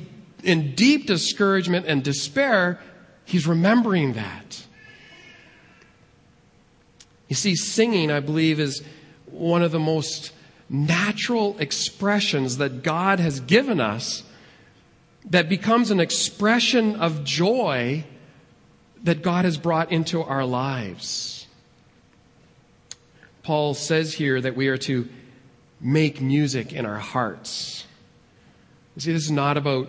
in 0.42 0.74
deep 0.74 1.06
discouragement 1.06 1.86
and 1.86 2.02
despair, 2.02 2.80
he's 3.24 3.46
remembering 3.46 4.14
that. 4.14 4.66
You 7.28 7.36
see, 7.36 7.54
singing, 7.54 8.10
I 8.10 8.18
believe, 8.18 8.58
is 8.58 8.82
one 9.26 9.62
of 9.62 9.70
the 9.70 9.78
most 9.78 10.32
natural 10.68 11.56
expressions 11.60 12.56
that 12.56 12.82
God 12.82 13.20
has 13.20 13.38
given 13.38 13.80
us 13.80 14.24
that 15.26 15.48
becomes 15.48 15.92
an 15.92 16.00
expression 16.00 16.96
of 16.96 17.22
joy 17.22 18.04
that 19.04 19.22
God 19.22 19.44
has 19.44 19.56
brought 19.56 19.92
into 19.92 20.22
our 20.22 20.44
lives. 20.44 21.46
Paul 23.42 23.74
says 23.74 24.12
here 24.14 24.40
that 24.40 24.56
we 24.56 24.68
are 24.68 24.78
to 24.78 25.08
make 25.80 26.20
music 26.20 26.72
in 26.72 26.84
our 26.84 26.98
hearts. 26.98 27.86
You 28.96 29.02
see, 29.02 29.12
this 29.12 29.24
is 29.24 29.30
not 29.30 29.56
about 29.56 29.88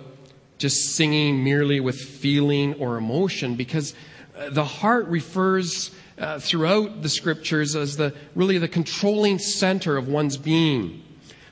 just 0.58 0.96
singing 0.96 1.44
merely 1.44 1.80
with 1.80 2.00
feeling 2.00 2.75
or 2.75 2.98
emotion 2.98 3.56
because 3.56 3.94
uh, 4.38 4.50
the 4.51 4.63
heart 4.63 5.08
refers 5.08 5.91
uh, 6.18 6.39
throughout 6.39 7.01
the 7.01 7.10
scriptures 7.10 7.75
as 7.75 7.98
the 7.98 8.13
really 8.36 8.58
the 8.58 8.68
controlling 8.68 9.39
center 9.39 9.98
of 9.98 10.08
one's 10.08 10.38
being. 10.38 11.03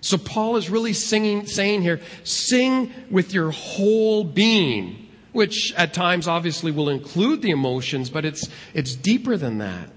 So 0.01 0.17
Paul 0.17 0.55
is 0.55 0.69
really 0.69 0.93
singing, 0.93 1.45
saying 1.45 1.81
here, 1.81 1.99
sing 2.23 2.93
with 3.09 3.33
your 3.33 3.51
whole 3.51 4.23
being 4.23 5.08
which 5.31 5.73
at 5.75 5.93
times 5.93 6.27
obviously 6.27 6.71
will 6.71 6.89
include 6.89 7.41
the 7.41 7.51
emotions, 7.51 8.09
but 8.09 8.25
it's, 8.25 8.49
it's 8.73 8.95
deeper 8.95 9.37
than 9.37 9.59
that. 9.59 9.89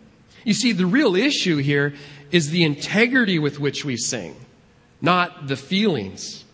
You 0.44 0.54
see, 0.54 0.72
the 0.72 0.86
real 0.86 1.14
issue 1.14 1.58
here 1.58 1.94
is 2.30 2.50
the 2.50 2.64
integrity 2.64 3.38
with 3.38 3.60
which 3.60 3.84
we 3.84 3.96
sing, 3.96 4.34
not 5.00 5.46
the 5.46 5.56
feelings. 5.56 6.44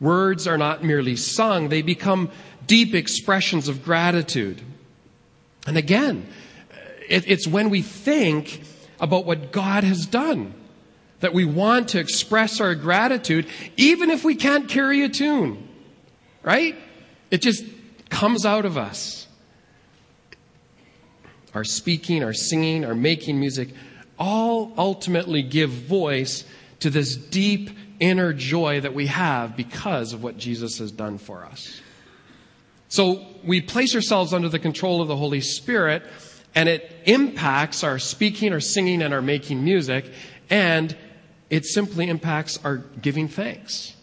Words 0.00 0.46
are 0.46 0.58
not 0.58 0.84
merely 0.84 1.16
sung, 1.16 1.68
they 1.68 1.82
become 1.82 2.30
deep 2.66 2.94
expressions 2.94 3.68
of 3.68 3.84
gratitude. 3.84 4.60
And 5.66 5.76
again, 5.76 6.26
it, 7.08 7.28
it's 7.28 7.46
when 7.46 7.70
we 7.70 7.82
think 7.82 8.62
about 9.00 9.24
what 9.24 9.52
God 9.52 9.84
has 9.84 10.06
done 10.06 10.54
that 11.20 11.32
we 11.32 11.44
want 11.44 11.88
to 11.88 11.98
express 11.98 12.60
our 12.60 12.74
gratitude, 12.74 13.46
even 13.76 14.10
if 14.10 14.24
we 14.24 14.34
can't 14.34 14.68
carry 14.68 15.02
a 15.02 15.08
tune. 15.08 15.66
Right? 16.42 16.76
It 17.30 17.42
just 17.42 17.64
comes 18.16 18.46
out 18.46 18.64
of 18.64 18.78
us. 18.78 19.26
Our 21.52 21.64
speaking, 21.64 22.24
our 22.24 22.32
singing, 22.32 22.82
our 22.84 22.94
making 22.94 23.38
music, 23.38 23.68
all 24.18 24.72
ultimately 24.78 25.42
give 25.42 25.68
voice 25.68 26.44
to 26.80 26.88
this 26.88 27.14
deep 27.14 27.70
inner 28.00 28.32
joy 28.32 28.80
that 28.80 28.94
we 28.94 29.08
have 29.08 29.54
because 29.54 30.14
of 30.14 30.22
what 30.22 30.38
Jesus 30.38 30.78
has 30.78 30.90
done 30.90 31.18
for 31.18 31.44
us. 31.44 31.80
So 32.88 33.26
we 33.44 33.60
place 33.60 33.94
ourselves 33.94 34.32
under 34.32 34.48
the 34.48 34.58
control 34.58 35.02
of 35.02 35.08
the 35.08 35.16
Holy 35.16 35.42
Spirit, 35.42 36.02
and 36.54 36.70
it 36.70 36.90
impacts 37.04 37.84
our 37.84 37.98
speaking, 37.98 38.52
our 38.52 38.60
singing, 38.60 39.02
and 39.02 39.12
our 39.12 39.22
making 39.22 39.62
music, 39.62 40.10
and 40.48 40.96
it 41.50 41.66
simply 41.66 42.08
impacts 42.08 42.58
our 42.64 42.78
giving 42.78 43.28
thanks. 43.28 43.95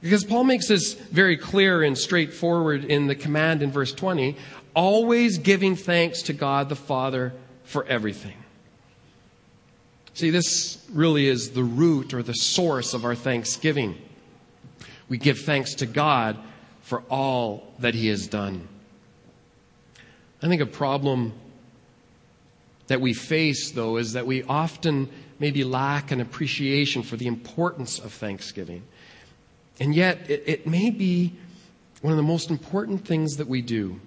Because 0.00 0.24
Paul 0.24 0.44
makes 0.44 0.68
this 0.68 0.94
very 0.94 1.36
clear 1.36 1.82
and 1.82 1.98
straightforward 1.98 2.84
in 2.84 3.08
the 3.08 3.16
command 3.16 3.62
in 3.62 3.70
verse 3.70 3.92
20 3.92 4.36
always 4.74 5.38
giving 5.38 5.74
thanks 5.74 6.22
to 6.22 6.32
God 6.32 6.68
the 6.68 6.76
Father 6.76 7.32
for 7.64 7.84
everything. 7.86 8.36
See, 10.14 10.30
this 10.30 10.84
really 10.92 11.26
is 11.26 11.50
the 11.50 11.64
root 11.64 12.14
or 12.14 12.22
the 12.22 12.34
source 12.34 12.94
of 12.94 13.04
our 13.04 13.14
thanksgiving. 13.14 13.96
We 15.08 15.18
give 15.18 15.40
thanks 15.40 15.74
to 15.76 15.86
God 15.86 16.36
for 16.82 17.02
all 17.10 17.72
that 17.80 17.94
He 17.94 18.08
has 18.08 18.26
done. 18.26 18.68
I 20.42 20.48
think 20.48 20.62
a 20.62 20.66
problem 20.66 21.32
that 22.86 23.00
we 23.00 23.12
face, 23.14 23.72
though, 23.72 23.96
is 23.96 24.12
that 24.12 24.26
we 24.26 24.42
often 24.44 25.08
maybe 25.38 25.64
lack 25.64 26.10
an 26.10 26.20
appreciation 26.20 27.02
for 27.02 27.16
the 27.16 27.26
importance 27.26 27.98
of 27.98 28.12
thanksgiving. 28.12 28.82
And 29.80 29.94
yet, 29.94 30.28
it, 30.28 30.44
it 30.46 30.66
may 30.66 30.90
be 30.90 31.34
one 32.00 32.12
of 32.12 32.16
the 32.16 32.22
most 32.22 32.50
important 32.50 33.06
things 33.06 33.36
that 33.36 33.48
we 33.48 33.62
do. 33.62 34.00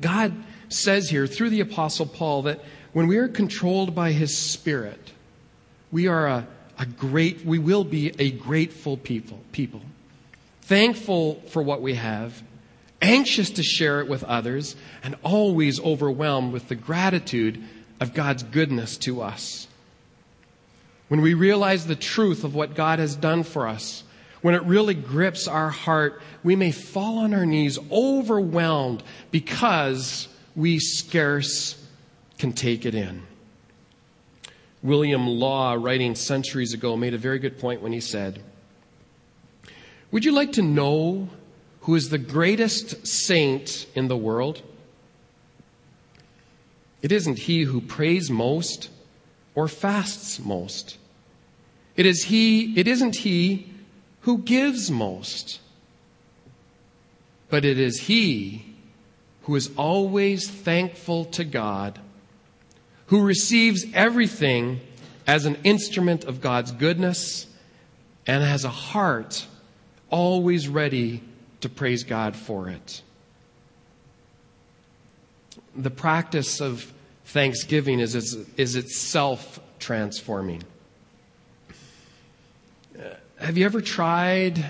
God 0.00 0.34
says 0.68 1.08
here 1.08 1.26
through 1.26 1.50
the 1.50 1.60
Apostle 1.60 2.06
Paul 2.06 2.42
that 2.42 2.60
when 2.92 3.06
we 3.06 3.16
are 3.18 3.28
controlled 3.28 3.94
by 3.94 4.12
His 4.12 4.36
Spirit, 4.36 5.12
we 5.90 6.06
are 6.06 6.26
a, 6.26 6.46
a 6.78 6.86
great, 6.86 7.44
we 7.44 7.58
will 7.58 7.84
be 7.84 8.12
a 8.18 8.30
grateful 8.30 8.96
people, 8.96 9.40
people. 9.52 9.80
Thankful 10.62 11.42
for 11.48 11.62
what 11.62 11.82
we 11.82 11.94
have, 11.94 12.42
anxious 13.00 13.50
to 13.50 13.62
share 13.62 14.00
it 14.00 14.08
with 14.08 14.22
others, 14.24 14.76
and 15.02 15.16
always 15.22 15.80
overwhelmed 15.80 16.52
with 16.52 16.68
the 16.68 16.74
gratitude 16.74 17.62
of 18.00 18.14
God's 18.14 18.42
goodness 18.42 18.96
to 18.98 19.22
us. 19.22 19.66
When 21.08 21.22
we 21.22 21.34
realize 21.34 21.86
the 21.86 21.96
truth 21.96 22.44
of 22.44 22.54
what 22.54 22.74
God 22.74 22.98
has 22.98 23.16
done 23.16 23.42
for 23.42 23.66
us, 23.66 24.04
when 24.42 24.54
it 24.54 24.62
really 24.62 24.94
grips 24.94 25.46
our 25.46 25.70
heart, 25.70 26.22
we 26.42 26.56
may 26.56 26.72
fall 26.72 27.18
on 27.18 27.34
our 27.34 27.46
knees 27.46 27.78
overwhelmed 27.90 29.02
because 29.30 30.28
we 30.56 30.78
scarce 30.78 31.76
can 32.38 32.52
take 32.52 32.86
it 32.86 32.94
in. 32.94 33.22
William 34.82 35.26
Law, 35.26 35.74
writing 35.74 36.14
centuries 36.14 36.72
ago, 36.72 36.96
made 36.96 37.12
a 37.12 37.18
very 37.18 37.38
good 37.38 37.58
point 37.58 37.82
when 37.82 37.92
he 37.92 38.00
said, 38.00 38.42
Would 40.10 40.24
you 40.24 40.32
like 40.32 40.52
to 40.52 40.62
know 40.62 41.28
who 41.82 41.94
is 41.94 42.08
the 42.08 42.18
greatest 42.18 43.06
saint 43.06 43.86
in 43.94 44.08
the 44.08 44.16
world? 44.16 44.62
It 47.02 47.12
isn't 47.12 47.40
he 47.40 47.62
who 47.62 47.80
prays 47.80 48.30
most 48.30 48.90
or 49.54 49.68
fasts 49.68 50.38
most. 50.38 50.96
It 51.96 52.06
is 52.06 52.24
he, 52.24 52.78
it 52.78 52.88
isn't 52.88 53.16
he 53.16 53.69
who 54.22 54.38
gives 54.38 54.90
most. 54.90 55.60
But 57.48 57.64
it 57.64 57.78
is 57.78 58.02
he 58.02 58.64
who 59.42 59.56
is 59.56 59.70
always 59.76 60.48
thankful 60.48 61.24
to 61.26 61.44
God, 61.44 61.98
who 63.06 63.22
receives 63.22 63.84
everything 63.94 64.80
as 65.26 65.46
an 65.46 65.56
instrument 65.64 66.24
of 66.24 66.40
God's 66.40 66.72
goodness 66.72 67.46
and 68.26 68.42
has 68.44 68.64
a 68.64 68.68
heart 68.68 69.46
always 70.10 70.68
ready 70.68 71.22
to 71.60 71.68
praise 71.68 72.04
God 72.04 72.36
for 72.36 72.68
it. 72.68 73.02
The 75.74 75.90
practice 75.90 76.60
of 76.60 76.92
thanksgiving 77.24 78.00
is, 78.00 78.14
is 78.14 78.46
is 78.56 78.74
itself 78.76 79.60
transforming. 79.78 80.62
Have 83.40 83.56
you 83.56 83.64
ever 83.64 83.80
tried 83.80 84.62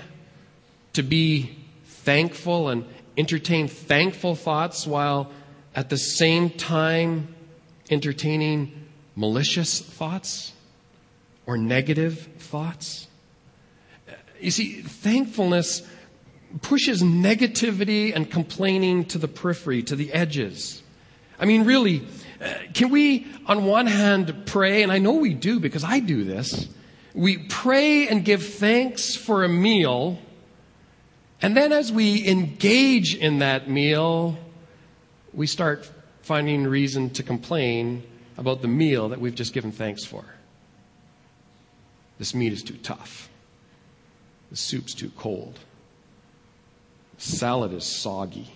to 0.93 1.03
be 1.03 1.57
thankful 1.83 2.69
and 2.69 2.85
entertain 3.17 3.67
thankful 3.67 4.33
thoughts 4.33 4.87
while 4.87 5.29
at 5.75 5.89
the 5.89 5.97
same 5.97 6.49
time 6.49 7.35
entertaining 7.89 8.71
malicious 9.13 9.81
thoughts 9.81 10.53
or 11.45 11.57
negative 11.57 12.29
thoughts? 12.37 13.09
You 14.39 14.51
see, 14.51 14.81
thankfulness 14.81 15.85
pushes 16.61 17.03
negativity 17.03 18.15
and 18.15 18.31
complaining 18.31 19.03
to 19.07 19.17
the 19.17 19.27
periphery, 19.27 19.83
to 19.83 19.97
the 19.97 20.13
edges. 20.13 20.81
I 21.37 21.43
mean, 21.43 21.65
really, 21.65 22.07
uh, 22.39 22.53
can 22.73 22.89
we, 22.89 23.27
on 23.47 23.65
one 23.65 23.87
hand, 23.87 24.43
pray, 24.45 24.81
and 24.81 24.93
I 24.93 24.99
know 24.99 25.15
we 25.15 25.33
do 25.33 25.59
because 25.59 25.83
I 25.83 25.99
do 25.99 26.23
this 26.23 26.69
we 27.13 27.37
pray 27.37 28.07
and 28.07 28.23
give 28.23 28.45
thanks 28.45 29.15
for 29.15 29.43
a 29.43 29.49
meal, 29.49 30.19
and 31.41 31.55
then 31.57 31.71
as 31.71 31.91
we 31.91 32.27
engage 32.27 33.15
in 33.15 33.39
that 33.39 33.69
meal, 33.69 34.37
we 35.33 35.47
start 35.47 35.89
finding 36.21 36.65
reason 36.65 37.09
to 37.11 37.23
complain 37.23 38.03
about 38.37 38.61
the 38.61 38.67
meal 38.67 39.09
that 39.09 39.19
we've 39.19 39.35
just 39.35 39.53
given 39.53 39.71
thanks 39.71 40.05
for. 40.05 40.23
This 42.19 42.35
meat 42.35 42.53
is 42.53 42.61
too 42.61 42.77
tough. 42.77 43.29
The 44.51 44.57
soup's 44.57 44.93
too 44.93 45.11
cold. 45.17 45.57
The 47.17 47.21
salad 47.21 47.73
is 47.73 47.85
soggy. 47.85 48.49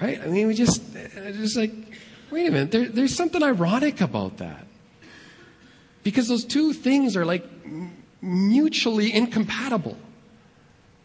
Right? 0.00 0.20
I 0.20 0.26
mean, 0.26 0.46
we 0.46 0.54
just, 0.54 0.80
just 0.94 1.56
like, 1.56 1.72
wait 2.30 2.48
a 2.48 2.50
minute, 2.50 2.70
there, 2.70 2.88
there's 2.88 3.14
something 3.14 3.42
ironic 3.42 4.00
about 4.00 4.38
that. 4.38 4.66
Because 6.02 6.28
those 6.28 6.44
two 6.44 6.72
things 6.72 7.16
are 7.16 7.24
like 7.24 7.44
mutually 8.20 9.12
incompatible. 9.12 9.96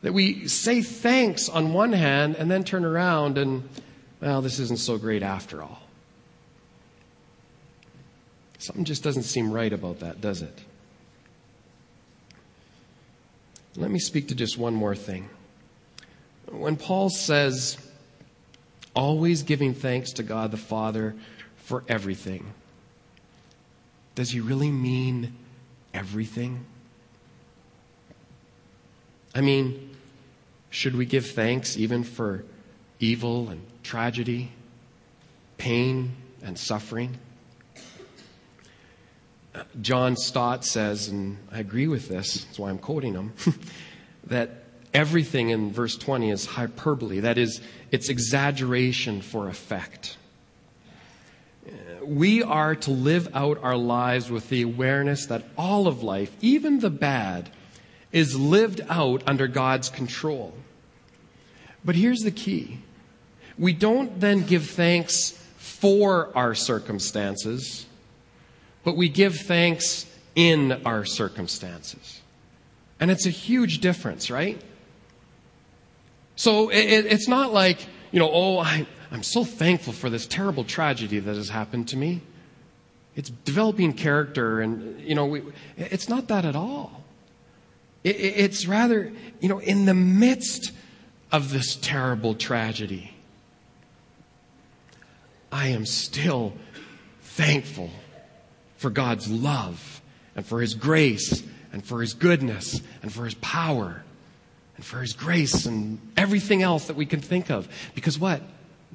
That 0.03 0.13
we 0.13 0.47
say 0.47 0.81
thanks 0.81 1.49
on 1.49 1.73
one 1.73 1.91
hand 1.91 2.35
and 2.35 2.49
then 2.49 2.63
turn 2.63 2.85
around 2.85 3.37
and, 3.37 3.67
well, 4.21 4.41
this 4.41 4.59
isn't 4.59 4.79
so 4.79 4.97
great 4.97 5.23
after 5.23 5.61
all. 5.61 5.81
Something 8.59 8.85
just 8.85 9.03
doesn't 9.03 9.23
seem 9.23 9.51
right 9.51 9.73
about 9.73 9.99
that, 9.99 10.21
does 10.21 10.41
it? 10.41 10.61
Let 13.75 13.91
me 13.91 13.99
speak 13.99 14.29
to 14.29 14.35
just 14.35 14.57
one 14.57 14.73
more 14.73 14.95
thing. 14.95 15.29
When 16.49 16.77
Paul 16.77 17.09
says, 17.09 17.77
always 18.95 19.43
giving 19.43 19.73
thanks 19.73 20.13
to 20.13 20.23
God 20.23 20.51
the 20.51 20.57
Father 20.57 21.15
for 21.57 21.83
everything, 21.87 22.53
does 24.17 24.31
he 24.31 24.39
really 24.39 24.71
mean 24.71 25.31
everything? 25.93 26.65
I 29.35 29.41
mean, 29.41 29.95
should 30.71 30.95
we 30.95 31.05
give 31.05 31.27
thanks 31.27 31.77
even 31.77 32.03
for 32.03 32.43
evil 32.99 33.49
and 33.49 33.61
tragedy, 33.83 34.51
pain 35.59 36.15
and 36.41 36.57
suffering? 36.57 37.19
John 39.81 40.15
Stott 40.15 40.65
says, 40.65 41.09
and 41.09 41.37
I 41.51 41.59
agree 41.59 41.87
with 41.87 42.09
this, 42.09 42.43
that's 42.43 42.57
why 42.57 42.71
I'm 42.71 42.79
quoting 42.79 43.13
him, 43.13 43.33
that 44.25 44.63
everything 44.95 45.49
in 45.49 45.71
verse 45.71 45.95
20 45.95 46.31
is 46.31 46.47
hyperbole. 46.47 47.19
That 47.19 47.37
is, 47.37 47.61
it's 47.91 48.09
exaggeration 48.09 49.21
for 49.21 49.47
effect. 49.47 50.17
We 52.07 52.41
are 52.41 52.75
to 52.75 52.91
live 52.91 53.29
out 53.35 53.61
our 53.63 53.77
lives 53.77 54.31
with 54.31 54.49
the 54.49 54.61
awareness 54.61 55.25
that 55.27 55.43
all 55.57 55.87
of 55.87 56.03
life, 56.03 56.31
even 56.41 56.79
the 56.79 56.89
bad, 56.89 57.49
is 58.11 58.39
lived 58.39 58.81
out 58.89 59.23
under 59.27 59.47
God's 59.47 59.89
control. 59.89 60.53
But 61.83 61.95
here's 61.95 62.21
the 62.21 62.31
key 62.31 62.79
we 63.57 63.73
don't 63.73 64.19
then 64.19 64.45
give 64.45 64.67
thanks 64.67 65.31
for 65.57 66.35
our 66.35 66.55
circumstances 66.55 67.87
but 68.87 68.95
we 68.95 69.09
give 69.09 69.35
thanks 69.35 70.05
in 70.33 70.71
our 70.85 71.03
circumstances. 71.03 72.21
And 73.01 73.11
it's 73.11 73.25
a 73.25 73.29
huge 73.29 73.79
difference, 73.79 74.31
right? 74.31 74.61
So 76.37 76.69
it, 76.69 77.05
it's 77.05 77.27
not 77.27 77.51
like, 77.51 77.85
you 78.13 78.19
know, 78.19 78.29
oh, 78.31 78.59
I, 78.59 78.87
I'm 79.11 79.23
so 79.23 79.43
thankful 79.43 79.93
for 79.93 80.09
this 80.09 80.27
terrible 80.27 80.63
tragedy 80.63 81.19
that 81.19 81.35
has 81.35 81.49
happened 81.49 81.87
to 81.89 81.97
me. 81.97 82.21
It's 83.15 83.29
developing 83.29 83.93
character, 83.93 84.61
and, 84.61 84.99
you 85.01 85.15
know, 85.15 85.25
we, 85.25 85.41
it's 85.77 86.07
not 86.07 86.27
that 86.27 86.45
at 86.45 86.55
all. 86.55 87.03
It, 88.03 88.15
it's 88.17 88.67
rather, 88.67 89.11
you 89.39 89.49
know, 89.49 89.59
in 89.59 89.85
the 89.85 89.93
midst 89.93 90.71
of 91.31 91.51
this 91.51 91.75
terrible 91.75 92.35
tragedy, 92.35 93.13
I 95.51 95.69
am 95.69 95.85
still 95.85 96.53
thankful 97.21 97.89
for 98.75 98.89
God's 98.89 99.29
love 99.29 100.01
and 100.35 100.45
for 100.45 100.61
His 100.61 100.75
grace 100.75 101.43
and 101.73 101.83
for 101.83 102.01
His 102.01 102.13
goodness 102.13 102.81
and 103.01 103.11
for 103.11 103.25
His 103.25 103.33
power 103.35 104.03
and 104.75 104.85
for 104.85 104.99
His 104.99 105.13
grace 105.13 105.65
and 105.65 105.99
everything 106.15 106.61
else 106.61 106.85
that 106.87 106.95
we 106.95 107.05
can 107.05 107.21
think 107.21 107.49
of. 107.49 107.67
Because 107.95 108.19
what? 108.19 108.41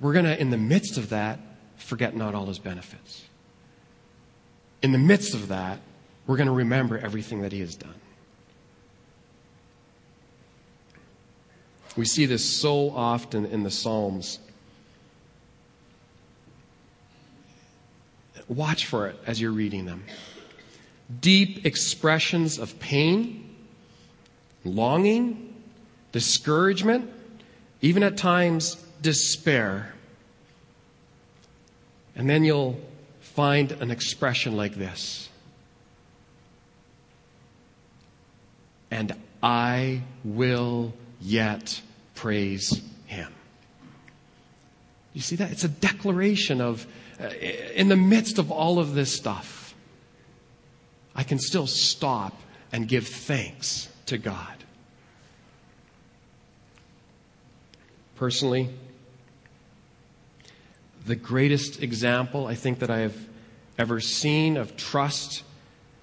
We're 0.00 0.12
going 0.12 0.24
to, 0.24 0.40
in 0.40 0.50
the 0.50 0.58
midst 0.58 0.96
of 0.96 1.10
that, 1.10 1.38
forget 1.76 2.16
not 2.16 2.34
all 2.34 2.46
His 2.46 2.58
benefits. 2.58 3.24
In 4.82 4.92
the 4.92 4.98
midst 4.98 5.34
of 5.34 5.48
that, 5.48 5.80
we're 6.26 6.36
going 6.36 6.48
to 6.48 6.52
remember 6.52 6.98
everything 6.98 7.42
that 7.42 7.52
He 7.52 7.60
has 7.60 7.76
done. 7.76 7.94
We 11.96 12.06
see 12.06 12.24
this 12.26 12.44
so 12.44 12.90
often 12.90 13.44
in 13.44 13.64
the 13.64 13.70
Psalms. 13.70 14.38
Watch 18.48 18.86
for 18.86 19.08
it 19.08 19.16
as 19.26 19.40
you're 19.40 19.52
reading 19.52 19.84
them. 19.84 20.04
Deep 21.20 21.66
expressions 21.66 22.58
of 22.58 22.78
pain, 22.80 23.54
longing, 24.64 25.54
discouragement, 26.12 27.10
even 27.82 28.02
at 28.02 28.16
times 28.16 28.81
despair. 29.02 29.92
And 32.16 32.28
then 32.30 32.44
you'll 32.44 32.80
find 33.20 33.72
an 33.72 33.90
expression 33.90 34.56
like 34.56 34.74
this. 34.74 35.28
And 38.90 39.14
I 39.42 40.02
will 40.24 40.92
yet 41.20 41.80
praise 42.14 42.82
him. 43.06 43.32
You 45.14 45.20
see 45.20 45.36
that? 45.36 45.50
It's 45.50 45.64
a 45.64 45.68
declaration 45.68 46.60
of 46.60 46.86
uh, 47.20 47.28
in 47.74 47.88
the 47.88 47.96
midst 47.96 48.38
of 48.38 48.50
all 48.50 48.78
of 48.78 48.94
this 48.94 49.14
stuff, 49.14 49.74
I 51.14 51.22
can 51.22 51.38
still 51.38 51.66
stop 51.66 52.40
and 52.72 52.88
give 52.88 53.06
thanks 53.06 53.88
to 54.06 54.18
God. 54.18 54.56
Personally, 58.16 58.70
the 61.06 61.16
greatest 61.16 61.82
example 61.82 62.46
I 62.46 62.54
think 62.54 62.78
that 62.80 62.90
I 62.90 62.98
have 62.98 63.16
ever 63.78 64.00
seen 64.00 64.56
of 64.56 64.76
trust 64.76 65.42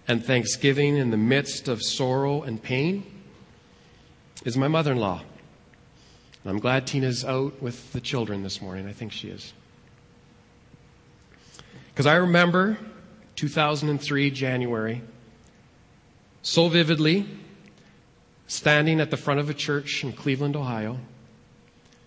and 0.07 0.25
thanksgiving 0.25 0.97
in 0.97 1.11
the 1.11 1.17
midst 1.17 1.67
of 1.67 1.81
sorrow 1.81 2.41
and 2.41 2.61
pain 2.61 3.03
is 4.43 4.57
my 4.57 4.67
mother 4.67 4.91
in 4.93 4.97
law. 4.97 5.21
I'm 6.45 6.59
glad 6.59 6.87
Tina's 6.87 7.23
out 7.25 7.61
with 7.61 7.91
the 7.93 8.01
children 8.01 8.43
this 8.43 8.61
morning. 8.61 8.87
I 8.87 8.93
think 8.93 9.11
she 9.11 9.27
is. 9.27 9.53
Because 11.91 12.05
I 12.05 12.15
remember 12.15 12.77
2003, 13.35 14.31
January, 14.31 15.01
so 16.41 16.69
vividly, 16.69 17.27
standing 18.47 18.99
at 18.99 19.11
the 19.11 19.17
front 19.17 19.39
of 19.39 19.49
a 19.49 19.53
church 19.53 20.03
in 20.03 20.13
Cleveland, 20.13 20.55
Ohio, 20.55 20.97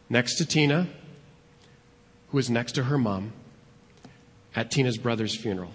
next 0.08 0.36
to 0.36 0.46
Tina, 0.46 0.88
who 2.32 2.38
was 2.38 2.48
next 2.48 2.72
to 2.72 2.84
her 2.84 2.96
mom, 2.96 3.32
at 4.56 4.70
Tina's 4.70 4.96
brother's 4.96 5.36
funeral. 5.36 5.70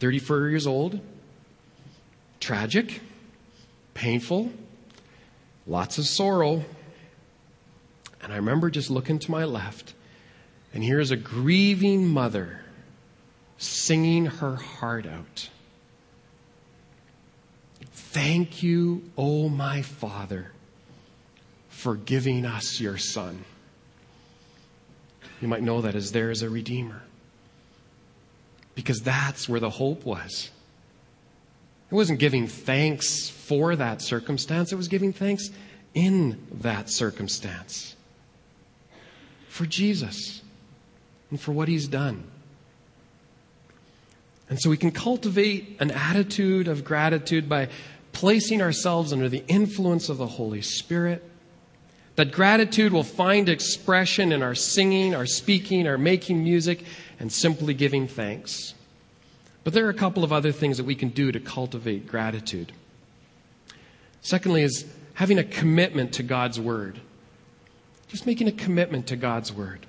34 0.00 0.48
years 0.48 0.66
old, 0.66 1.00
tragic, 2.40 3.00
painful, 3.94 4.50
lots 5.68 5.98
of 5.98 6.06
sorrow. 6.06 6.64
And 8.22 8.32
I 8.32 8.36
remember 8.36 8.70
just 8.70 8.90
looking 8.90 9.20
to 9.20 9.30
my 9.30 9.44
left 9.44 9.94
and 10.74 10.82
here's 10.82 11.12
a 11.12 11.16
grieving 11.16 12.08
mother 12.08 12.60
singing 13.56 14.26
her 14.26 14.56
heart 14.56 15.06
out. 15.06 15.48
Thank 17.92 18.64
you, 18.64 19.04
O 19.16 19.44
oh 19.44 19.48
my 19.48 19.82
Father, 19.82 20.50
for 21.68 21.94
giving 21.94 22.44
us 22.44 22.80
your 22.80 22.98
Son. 22.98 23.44
You 25.44 25.48
might 25.48 25.62
know 25.62 25.82
that 25.82 25.94
as 25.94 26.12
there 26.12 26.30
is 26.30 26.40
a 26.40 26.48
Redeemer. 26.48 27.02
Because 28.74 29.02
that's 29.02 29.46
where 29.46 29.60
the 29.60 29.68
hope 29.68 30.06
was. 30.06 30.50
It 31.90 31.94
wasn't 31.94 32.18
giving 32.18 32.46
thanks 32.46 33.28
for 33.28 33.76
that 33.76 34.00
circumstance, 34.00 34.72
it 34.72 34.76
was 34.76 34.88
giving 34.88 35.12
thanks 35.12 35.50
in 35.92 36.46
that 36.62 36.88
circumstance. 36.88 37.94
For 39.50 39.66
Jesus 39.66 40.40
and 41.28 41.38
for 41.38 41.52
what 41.52 41.68
he's 41.68 41.88
done. 41.88 42.24
And 44.48 44.58
so 44.58 44.70
we 44.70 44.78
can 44.78 44.92
cultivate 44.92 45.76
an 45.78 45.90
attitude 45.90 46.68
of 46.68 46.86
gratitude 46.86 47.50
by 47.50 47.68
placing 48.12 48.62
ourselves 48.62 49.12
under 49.12 49.28
the 49.28 49.44
influence 49.46 50.08
of 50.08 50.16
the 50.16 50.26
Holy 50.26 50.62
Spirit. 50.62 51.22
That 52.16 52.30
gratitude 52.32 52.92
will 52.92 53.02
find 53.02 53.48
expression 53.48 54.30
in 54.32 54.42
our 54.42 54.54
singing, 54.54 55.14
our 55.14 55.26
speaking, 55.26 55.88
our 55.88 55.98
making 55.98 56.44
music, 56.44 56.84
and 57.18 57.32
simply 57.32 57.74
giving 57.74 58.06
thanks. 58.06 58.74
But 59.64 59.72
there 59.72 59.86
are 59.86 59.90
a 59.90 59.94
couple 59.94 60.22
of 60.22 60.32
other 60.32 60.52
things 60.52 60.76
that 60.76 60.84
we 60.84 60.94
can 60.94 61.08
do 61.08 61.32
to 61.32 61.40
cultivate 61.40 62.06
gratitude. 62.06 62.72
Secondly, 64.20 64.62
is 64.62 64.86
having 65.14 65.38
a 65.38 65.44
commitment 65.44 66.12
to 66.14 66.22
God's 66.22 66.60
Word. 66.60 67.00
Just 68.08 68.26
making 68.26 68.46
a 68.46 68.52
commitment 68.52 69.08
to 69.08 69.16
God's 69.16 69.52
Word. 69.52 69.86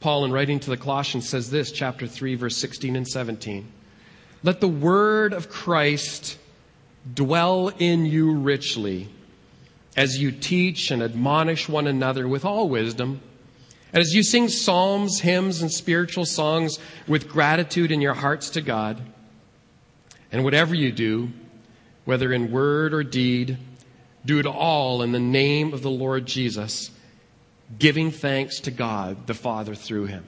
Paul, 0.00 0.24
in 0.24 0.32
writing 0.32 0.58
to 0.60 0.70
the 0.70 0.76
Colossians, 0.76 1.28
says 1.28 1.48
this, 1.48 1.70
chapter 1.70 2.08
3, 2.08 2.34
verse 2.34 2.56
16 2.56 2.96
and 2.96 3.06
17. 3.06 3.70
Let 4.42 4.60
the 4.60 4.66
word 4.66 5.32
of 5.32 5.48
Christ 5.48 6.38
dwell 7.14 7.68
in 7.68 8.04
you 8.04 8.34
richly 8.34 9.08
as 9.96 10.18
you 10.18 10.32
teach 10.32 10.90
and 10.90 11.02
admonish 11.02 11.68
one 11.68 11.86
another 11.86 12.26
with 12.26 12.44
all 12.44 12.68
wisdom, 12.68 13.20
and 13.92 14.00
as 14.00 14.14
you 14.14 14.22
sing 14.22 14.48
psalms, 14.48 15.20
hymns, 15.20 15.60
and 15.60 15.70
spiritual 15.70 16.24
songs 16.24 16.78
with 17.06 17.28
gratitude 17.28 17.92
in 17.92 18.00
your 18.00 18.14
hearts 18.14 18.50
to 18.50 18.62
God. 18.62 19.00
And 20.30 20.44
whatever 20.44 20.74
you 20.74 20.92
do, 20.92 21.28
whether 22.06 22.32
in 22.32 22.50
word 22.50 22.94
or 22.94 23.02
deed, 23.02 23.58
do 24.24 24.38
it 24.38 24.46
all 24.46 25.02
in 25.02 25.12
the 25.12 25.20
name 25.20 25.74
of 25.74 25.82
the 25.82 25.90
Lord 25.90 26.24
Jesus 26.24 26.90
giving 27.78 28.10
thanks 28.10 28.60
to 28.60 28.70
God 28.70 29.26
the 29.26 29.34
Father 29.34 29.74
through 29.74 30.06
him. 30.06 30.24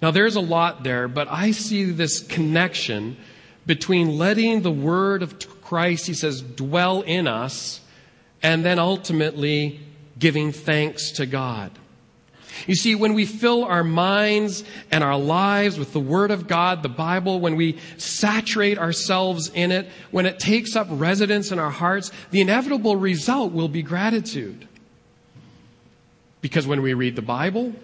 Now, 0.00 0.10
there's 0.10 0.36
a 0.36 0.40
lot 0.40 0.82
there, 0.82 1.08
but 1.08 1.28
I 1.28 1.50
see 1.50 1.84
this 1.84 2.20
connection 2.20 3.16
between 3.66 4.16
letting 4.16 4.62
the 4.62 4.70
word 4.70 5.22
of 5.22 5.38
Christ, 5.62 6.06
he 6.06 6.14
says, 6.14 6.40
dwell 6.40 7.02
in 7.02 7.26
us, 7.26 7.80
and 8.42 8.64
then 8.64 8.78
ultimately 8.78 9.80
giving 10.18 10.52
thanks 10.52 11.12
to 11.12 11.26
God. 11.26 11.72
You 12.66 12.74
see, 12.74 12.94
when 12.94 13.14
we 13.14 13.24
fill 13.24 13.64
our 13.64 13.84
minds 13.84 14.64
and 14.90 15.04
our 15.04 15.18
lives 15.18 15.78
with 15.78 15.92
the 15.92 16.00
Word 16.00 16.30
of 16.30 16.48
God, 16.48 16.82
the 16.82 16.88
Bible, 16.88 17.40
when 17.40 17.56
we 17.56 17.78
saturate 17.98 18.78
ourselves 18.78 19.48
in 19.50 19.70
it, 19.70 19.88
when 20.10 20.26
it 20.26 20.38
takes 20.38 20.74
up 20.74 20.88
residence 20.90 21.52
in 21.52 21.58
our 21.58 21.70
hearts, 21.70 22.10
the 22.30 22.40
inevitable 22.40 22.96
result 22.96 23.52
will 23.52 23.68
be 23.68 23.82
gratitude. 23.82 24.66
Because 26.40 26.66
when 26.66 26.82
we 26.82 26.94
read 26.94 27.16
the 27.16 27.22
Bible, 27.22 27.74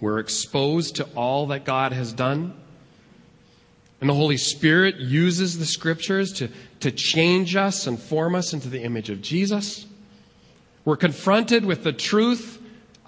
we're 0.00 0.18
exposed 0.18 0.96
to 0.96 1.04
all 1.14 1.46
that 1.48 1.64
God 1.64 1.92
has 1.92 2.12
done. 2.12 2.54
And 4.00 4.10
the 4.10 4.14
Holy 4.14 4.36
Spirit 4.36 4.96
uses 4.96 5.58
the 5.58 5.64
scriptures 5.64 6.32
to, 6.34 6.48
to 6.80 6.90
change 6.90 7.56
us 7.56 7.86
and 7.86 7.98
form 7.98 8.34
us 8.34 8.52
into 8.52 8.68
the 8.68 8.82
image 8.82 9.08
of 9.08 9.22
Jesus. 9.22 9.86
We're 10.84 10.96
confronted 10.96 11.64
with 11.64 11.82
the 11.82 11.92
truth, 11.92 12.60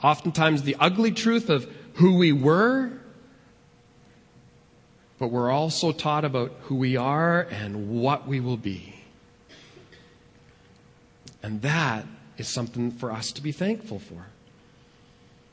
oftentimes 0.02 0.62
the 0.62 0.76
ugly 0.80 1.12
truth 1.12 1.50
of 1.50 1.70
who 1.94 2.16
we 2.16 2.32
were. 2.32 2.90
But 5.18 5.28
we're 5.28 5.50
also 5.50 5.92
taught 5.92 6.24
about 6.24 6.52
who 6.62 6.76
we 6.76 6.96
are 6.96 7.42
and 7.42 7.90
what 7.90 8.26
we 8.26 8.40
will 8.40 8.56
be. 8.56 8.94
And 11.42 11.60
that 11.62 12.06
is 12.36 12.48
something 12.48 12.90
for 12.90 13.12
us 13.12 13.32
to 13.32 13.42
be 13.42 13.52
thankful 13.52 13.98
for. 13.98 14.26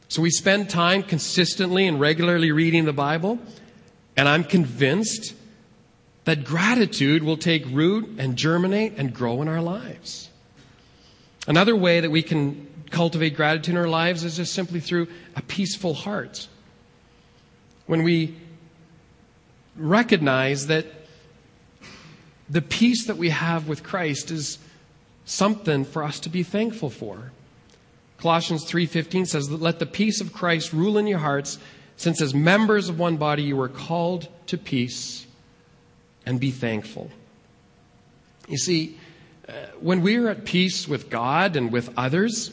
So 0.07 0.21
we 0.21 0.29
spend 0.29 0.69
time 0.69 1.03
consistently 1.03 1.87
and 1.87 1.99
regularly 1.99 2.51
reading 2.51 2.85
the 2.85 2.93
Bible, 2.93 3.39
and 4.17 4.27
I'm 4.27 4.43
convinced 4.43 5.33
that 6.25 6.43
gratitude 6.43 7.23
will 7.23 7.37
take 7.37 7.65
root 7.67 8.15
and 8.17 8.35
germinate 8.35 8.93
and 8.97 9.13
grow 9.13 9.41
in 9.41 9.47
our 9.47 9.61
lives. 9.61 10.29
Another 11.47 11.75
way 11.75 11.99
that 11.99 12.09
we 12.09 12.23
can 12.23 12.67
cultivate 12.89 13.35
gratitude 13.35 13.75
in 13.75 13.77
our 13.77 13.87
lives 13.87 14.23
is 14.23 14.37
just 14.37 14.53
simply 14.53 14.79
through 14.79 15.07
a 15.35 15.41
peaceful 15.41 15.93
heart. 15.93 16.47
When 17.85 18.03
we 18.03 18.35
recognize 19.75 20.67
that 20.67 20.85
the 22.49 22.61
peace 22.61 23.07
that 23.07 23.17
we 23.17 23.29
have 23.29 23.67
with 23.67 23.83
Christ 23.83 24.31
is 24.31 24.59
something 25.25 25.83
for 25.83 26.03
us 26.03 26.19
to 26.21 26.29
be 26.29 26.43
thankful 26.43 26.89
for. 26.89 27.31
Colossians 28.17 28.63
3:15 28.63 29.25
says, 29.25 29.49
"Let 29.49 29.79
the 29.79 29.85
peace 29.85 30.21
of 30.21 30.31
Christ 30.31 30.71
rule 30.71 30.97
in 30.97 31.07
your 31.07 31.19
hearts, 31.19 31.57
since 31.97 32.21
as 32.21 32.33
members 32.33 32.89
of 32.89 32.99
one 32.99 33.17
body 33.17 33.43
you 33.43 33.55
were 33.55 33.69
called 33.69 34.27
to 34.47 34.57
peace, 34.57 35.25
and 36.25 36.39
be 36.39 36.51
thankful." 36.51 37.09
You 38.47 38.57
see, 38.57 38.97
uh, 39.47 39.53
when 39.79 40.01
we 40.01 40.17
are 40.17 40.29
at 40.29 40.45
peace 40.45 40.87
with 40.87 41.09
God 41.09 41.55
and 41.55 41.71
with 41.71 41.89
others, 41.97 42.51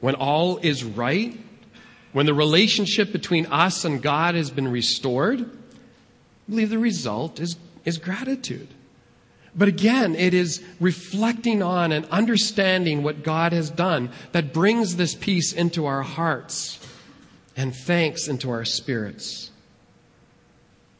when 0.00 0.14
all 0.14 0.58
is 0.58 0.84
right, 0.84 1.38
when 2.12 2.26
the 2.26 2.34
relationship 2.34 3.12
between 3.12 3.46
us 3.46 3.84
and 3.84 4.02
God 4.02 4.34
has 4.34 4.50
been 4.50 4.68
restored, 4.68 5.40
I 5.40 6.50
believe 6.50 6.70
the 6.70 6.78
result 6.78 7.40
is, 7.40 7.56
is 7.84 7.98
gratitude. 7.98 8.68
But 9.54 9.68
again, 9.68 10.14
it 10.14 10.34
is 10.34 10.62
reflecting 10.80 11.62
on 11.62 11.92
and 11.92 12.06
understanding 12.06 13.02
what 13.02 13.22
God 13.22 13.52
has 13.52 13.70
done 13.70 14.10
that 14.32 14.52
brings 14.52 14.96
this 14.96 15.14
peace 15.14 15.52
into 15.52 15.84
our 15.86 16.02
hearts 16.02 16.78
and 17.56 17.74
thanks 17.74 18.28
into 18.28 18.50
our 18.50 18.64
spirits. 18.64 19.50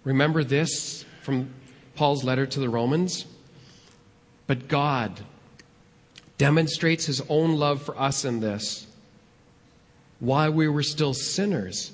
Remember 0.05 0.45
this 0.45 1.05
from 1.23 1.51
Paul's 1.95 2.25
letter 2.25 2.47
to 2.47 2.61
the 2.61 2.69
Romans? 2.69 3.27
But 4.47 4.69
God 4.69 5.21
demonstrates 6.38 7.07
his 7.07 7.23
own 7.29 7.57
love 7.57 7.83
for 7.83 7.99
us 7.99 8.25
in 8.25 8.41
this. 8.41 8.87
While 10.19 10.53
we 10.53 10.69
were 10.69 10.83
still 10.83 11.15
sinners, 11.15 11.93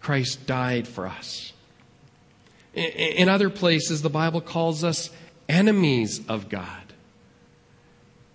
Christ 0.00 0.46
died 0.46 0.86
for 0.86 1.06
us. 1.06 1.52
In 2.74 3.28
other 3.28 3.50
places, 3.50 4.02
the 4.02 4.10
Bible 4.10 4.40
calls 4.40 4.84
us 4.84 5.10
enemies 5.48 6.20
of 6.28 6.48
God. 6.48 6.82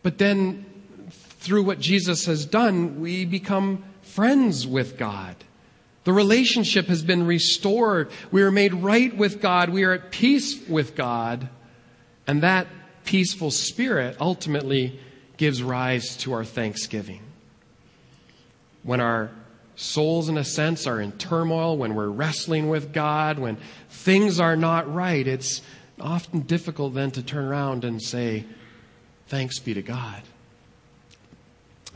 But 0.03 0.17
then, 0.17 0.65
through 1.09 1.63
what 1.63 1.79
Jesus 1.79 2.25
has 2.25 2.45
done, 2.45 2.99
we 2.99 3.25
become 3.25 3.83
friends 4.15 4.65
with 4.65 4.97
God. 4.97 5.35
The 6.05 6.13
relationship 6.13 6.85
has 6.87 7.03
been 7.03 7.25
restored. 7.25 8.09
We 8.31 8.43
are 8.43 8.51
made 8.51 8.73
right 8.73 9.15
with 9.15 9.41
God. 9.41 9.69
We 9.69 9.83
are 9.83 9.91
at 9.91 10.09
peace 10.09 10.65
with 10.69 10.95
God. 10.95 11.49
And 12.25 12.41
that 12.41 12.67
peaceful 13.03 13.51
spirit 13.51 14.15
ultimately 14.21 14.99
gives 15.35 15.61
rise 15.61 16.15
to 16.17 16.31
our 16.31 16.45
thanksgiving. 16.45 17.21
When 18.83 19.01
our 19.01 19.31
souls, 19.75 20.29
in 20.29 20.37
a 20.37 20.45
sense, 20.45 20.87
are 20.87 21.01
in 21.01 21.11
turmoil, 21.13 21.75
when 21.75 21.93
we're 21.93 22.07
wrestling 22.07 22.69
with 22.69 22.93
God, 22.93 23.37
when 23.37 23.57
things 23.89 24.39
are 24.39 24.55
not 24.55 24.91
right, 24.93 25.27
it's 25.27 25.61
often 25.99 26.41
difficult 26.41 26.93
then 26.93 27.11
to 27.11 27.21
turn 27.21 27.45
around 27.45 27.83
and 27.83 28.01
say, 28.01 28.45
Thanks 29.27 29.59
be 29.59 29.73
to 29.73 29.81
God. 29.81 30.21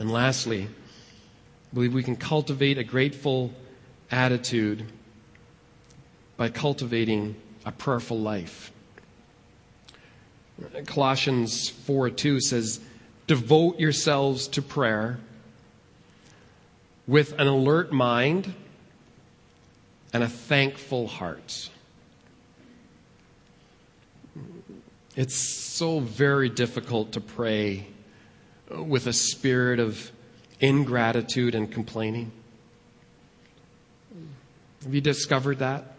And 0.00 0.10
lastly, 0.10 0.68
I 1.70 1.74
believe 1.74 1.94
we 1.94 2.02
can 2.02 2.16
cultivate 2.16 2.78
a 2.78 2.84
grateful 2.84 3.52
attitude 4.10 4.84
by 6.36 6.48
cultivating 6.48 7.36
a 7.64 7.70
prayerful 7.70 8.18
life. 8.18 8.72
Colossians 10.86 11.68
4 11.68 12.10
2 12.10 12.40
says, 12.40 12.80
Devote 13.28 13.78
yourselves 13.78 14.48
to 14.48 14.62
prayer 14.62 15.20
with 17.06 17.38
an 17.38 17.46
alert 17.46 17.92
mind 17.92 18.52
and 20.12 20.24
a 20.24 20.28
thankful 20.28 21.06
heart. 21.06 21.70
It's 25.14 25.36
so 25.36 26.00
very 26.00 26.48
difficult 26.48 27.12
to 27.12 27.20
pray 27.20 27.86
with 28.68 29.06
a 29.06 29.12
spirit 29.12 29.78
of 29.78 30.10
ingratitude 30.60 31.54
and 31.54 31.70
complaining. 31.70 32.30
Have 34.84 34.94
you 34.94 35.00
discovered 35.00 35.58
that? 35.58 35.94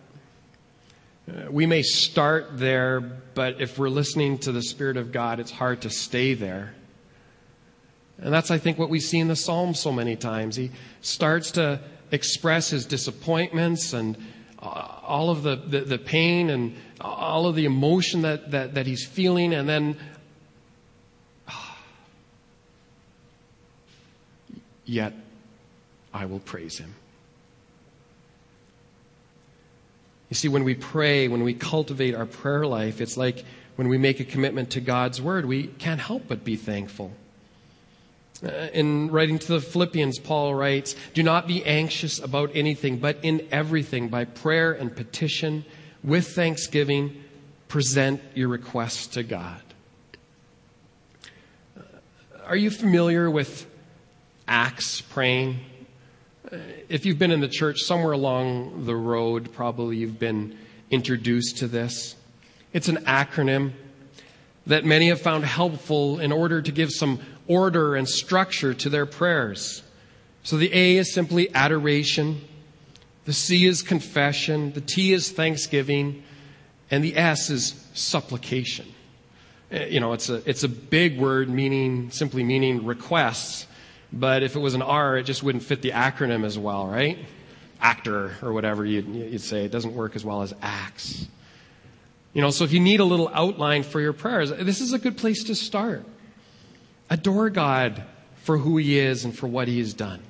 Uh, 1.29 1.51
we 1.51 1.65
may 1.65 1.83
start 1.83 2.57
there, 2.57 2.99
but 2.99 3.61
if 3.61 3.77
we're 3.77 3.89
listening 3.89 4.37
to 4.39 4.51
the 4.51 4.63
Spirit 4.63 4.97
of 4.97 5.11
God, 5.11 5.39
it's 5.39 5.51
hard 5.51 5.81
to 5.81 5.89
stay 5.89 6.33
there. 6.33 6.73
And 8.17 8.33
that's, 8.33 8.51
I 8.51 8.57
think, 8.57 8.77
what 8.77 8.89
we 8.89 8.99
see 8.99 9.19
in 9.19 9.27
the 9.27 9.35
Psalms 9.35 9.79
so 9.79 9.91
many 9.91 10.15
times. 10.15 10.55
He 10.55 10.71
starts 11.01 11.51
to 11.51 11.79
express 12.11 12.69
his 12.69 12.85
disappointments 12.85 13.93
and 13.93 14.17
all 14.59 15.29
of 15.31 15.43
the, 15.43 15.55
the, 15.55 15.81
the, 15.81 15.97
pain 15.97 16.51
and 16.51 16.75
all 16.99 17.47
of 17.47 17.55
the 17.55 17.65
emotion 17.65 18.21
that, 18.21 18.51
that, 18.51 18.75
that 18.75 18.85
he's 18.85 19.05
feeling, 19.05 19.53
and 19.53 19.67
then 19.67 19.97
yet 24.91 25.13
I 26.13 26.25
will 26.25 26.39
praise 26.39 26.77
him. 26.77 26.93
You 30.29 30.35
see, 30.35 30.49
when 30.49 30.63
we 30.63 30.75
pray, 30.75 31.27
when 31.27 31.43
we 31.43 31.53
cultivate 31.53 32.13
our 32.13 32.25
prayer 32.25 32.65
life, 32.65 33.01
it's 33.01 33.17
like 33.17 33.43
when 33.77 33.87
we 33.87 33.97
make 33.97 34.19
a 34.19 34.25
commitment 34.25 34.71
to 34.71 34.81
God's 34.81 35.21
word, 35.21 35.45
we 35.45 35.67
can't 35.67 35.99
help 35.99 36.27
but 36.27 36.43
be 36.43 36.55
thankful. 36.55 37.11
Uh, 38.43 38.49
in 38.73 39.09
writing 39.11 39.39
to 39.39 39.47
the 39.47 39.61
Philippians, 39.61 40.19
Paul 40.19 40.55
writes, 40.55 40.95
Do 41.13 41.23
not 41.23 41.47
be 41.47 41.63
anxious 41.63 42.19
about 42.19 42.51
anything, 42.53 42.97
but 42.97 43.17
in 43.23 43.47
everything, 43.51 44.09
by 44.09 44.25
prayer 44.25 44.73
and 44.73 44.93
petition, 44.93 45.63
with 46.03 46.27
thanksgiving, 46.29 47.23
present 47.67 48.21
your 48.33 48.49
requests 48.49 49.07
to 49.07 49.23
God. 49.23 49.61
Uh, 51.77 51.81
are 52.45 52.55
you 52.55 52.69
familiar 52.69 53.29
with 53.29 53.70
Acts 54.51 54.99
praying? 54.99 55.61
If 56.89 57.05
you've 57.05 57.17
been 57.17 57.31
in 57.31 57.39
the 57.39 57.47
church 57.47 57.79
somewhere 57.79 58.11
along 58.11 58.85
the 58.85 58.97
road, 58.97 59.53
probably 59.53 59.95
you've 59.95 60.19
been 60.19 60.57
introduced 60.89 61.59
to 61.59 61.67
this. 61.67 62.17
It's 62.73 62.89
an 62.89 62.97
acronym 63.05 63.71
that 64.67 64.83
many 64.83 65.07
have 65.07 65.21
found 65.21 65.45
helpful 65.45 66.19
in 66.19 66.33
order 66.33 66.61
to 66.61 66.69
give 66.69 66.91
some 66.91 67.19
order 67.47 67.95
and 67.95 68.09
structure 68.09 68.73
to 68.73 68.89
their 68.89 69.05
prayers. 69.05 69.83
So 70.43 70.57
the 70.57 70.69
A 70.73 70.97
is 70.97 71.13
simply 71.13 71.49
adoration, 71.55 72.41
the 73.23 73.31
C 73.31 73.65
is 73.65 73.81
confession, 73.81 74.73
the 74.73 74.81
T 74.81 75.13
is 75.13 75.31
thanksgiving, 75.31 76.23
and 76.89 77.01
the 77.01 77.15
S 77.15 77.49
is 77.49 77.87
supplication. 77.93 78.87
Eh, 79.71 79.85
you 79.85 80.01
know, 80.01 80.11
it's 80.11 80.27
a, 80.27 80.41
it's 80.45 80.63
a 80.63 80.69
big 80.69 81.17
word 81.17 81.49
meaning, 81.49 82.11
simply 82.11 82.43
meaning 82.43 82.85
requests, 82.85 83.65
but 84.13 84.43
if 84.43 84.55
it 84.55 84.59
was 84.59 84.73
an 84.73 84.81
R, 84.81 85.17
it 85.17 85.23
just 85.23 85.43
wouldn't 85.43 85.63
fit 85.63 85.81
the 85.81 85.91
acronym 85.91 86.45
as 86.45 86.57
well, 86.57 86.87
right? 86.87 87.17
Actor 87.81 88.37
or 88.41 88.53
whatever 88.53 88.85
you'd, 88.85 89.07
you'd 89.07 89.41
say. 89.41 89.65
It 89.65 89.71
doesn't 89.71 89.95
work 89.95 90.15
as 90.15 90.25
well 90.25 90.41
as 90.41 90.53
acts. 90.61 91.25
You 92.33 92.41
know, 92.41 92.51
so 92.51 92.63
if 92.63 92.71
you 92.71 92.79
need 92.79 92.99
a 92.99 93.05
little 93.05 93.29
outline 93.33 93.83
for 93.83 93.99
your 93.99 94.13
prayers, 94.13 94.51
this 94.51 94.81
is 94.81 94.93
a 94.93 94.99
good 94.99 95.17
place 95.17 95.45
to 95.45 95.55
start. 95.55 96.05
Adore 97.09 97.49
God 97.49 98.03
for 98.43 98.57
who 98.57 98.77
He 98.77 98.97
is 98.97 99.25
and 99.25 99.37
for 99.37 99.47
what 99.47 99.67
He 99.67 99.79
has 99.79 99.93
done. 99.93 100.21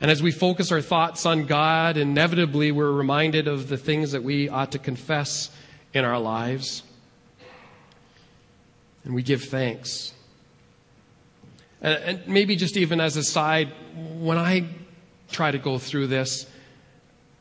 And 0.00 0.10
as 0.10 0.22
we 0.22 0.32
focus 0.32 0.72
our 0.72 0.80
thoughts 0.82 1.24
on 1.26 1.46
God, 1.46 1.96
inevitably 1.96 2.72
we're 2.72 2.90
reminded 2.90 3.48
of 3.48 3.68
the 3.68 3.76
things 3.76 4.12
that 4.12 4.22
we 4.22 4.48
ought 4.48 4.72
to 4.72 4.78
confess 4.78 5.50
in 5.92 6.04
our 6.04 6.18
lives. 6.18 6.82
And 9.04 9.14
we 9.14 9.22
give 9.22 9.44
thanks. 9.44 10.12
And 11.84 12.26
maybe 12.26 12.56
just 12.56 12.78
even 12.78 12.98
as 12.98 13.18
a 13.18 13.22
side, 13.22 13.70
when 14.18 14.38
I 14.38 14.66
try 15.30 15.50
to 15.50 15.58
go 15.58 15.78
through 15.78 16.06
this, 16.06 16.46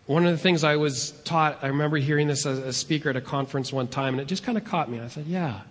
one 0.05 0.25
of 0.25 0.33
the 0.33 0.37
things 0.37 0.65
I 0.65 0.75
was 0.75 1.11
taught, 1.23 1.59
I 1.61 1.67
remember 1.67 1.95
hearing 1.95 2.27
this 2.27 2.45
as 2.45 2.59
a 2.59 2.73
speaker 2.73 3.09
at 3.09 3.15
a 3.15 3.21
conference 3.21 3.71
one 3.71 3.87
time, 3.87 4.15
and 4.15 4.21
it 4.21 4.25
just 4.25 4.43
kind 4.43 4.57
of 4.57 4.65
caught 4.65 4.91
me. 4.91 4.99
I 4.99 5.07
said, 5.07 5.27
yeah. 5.27 5.61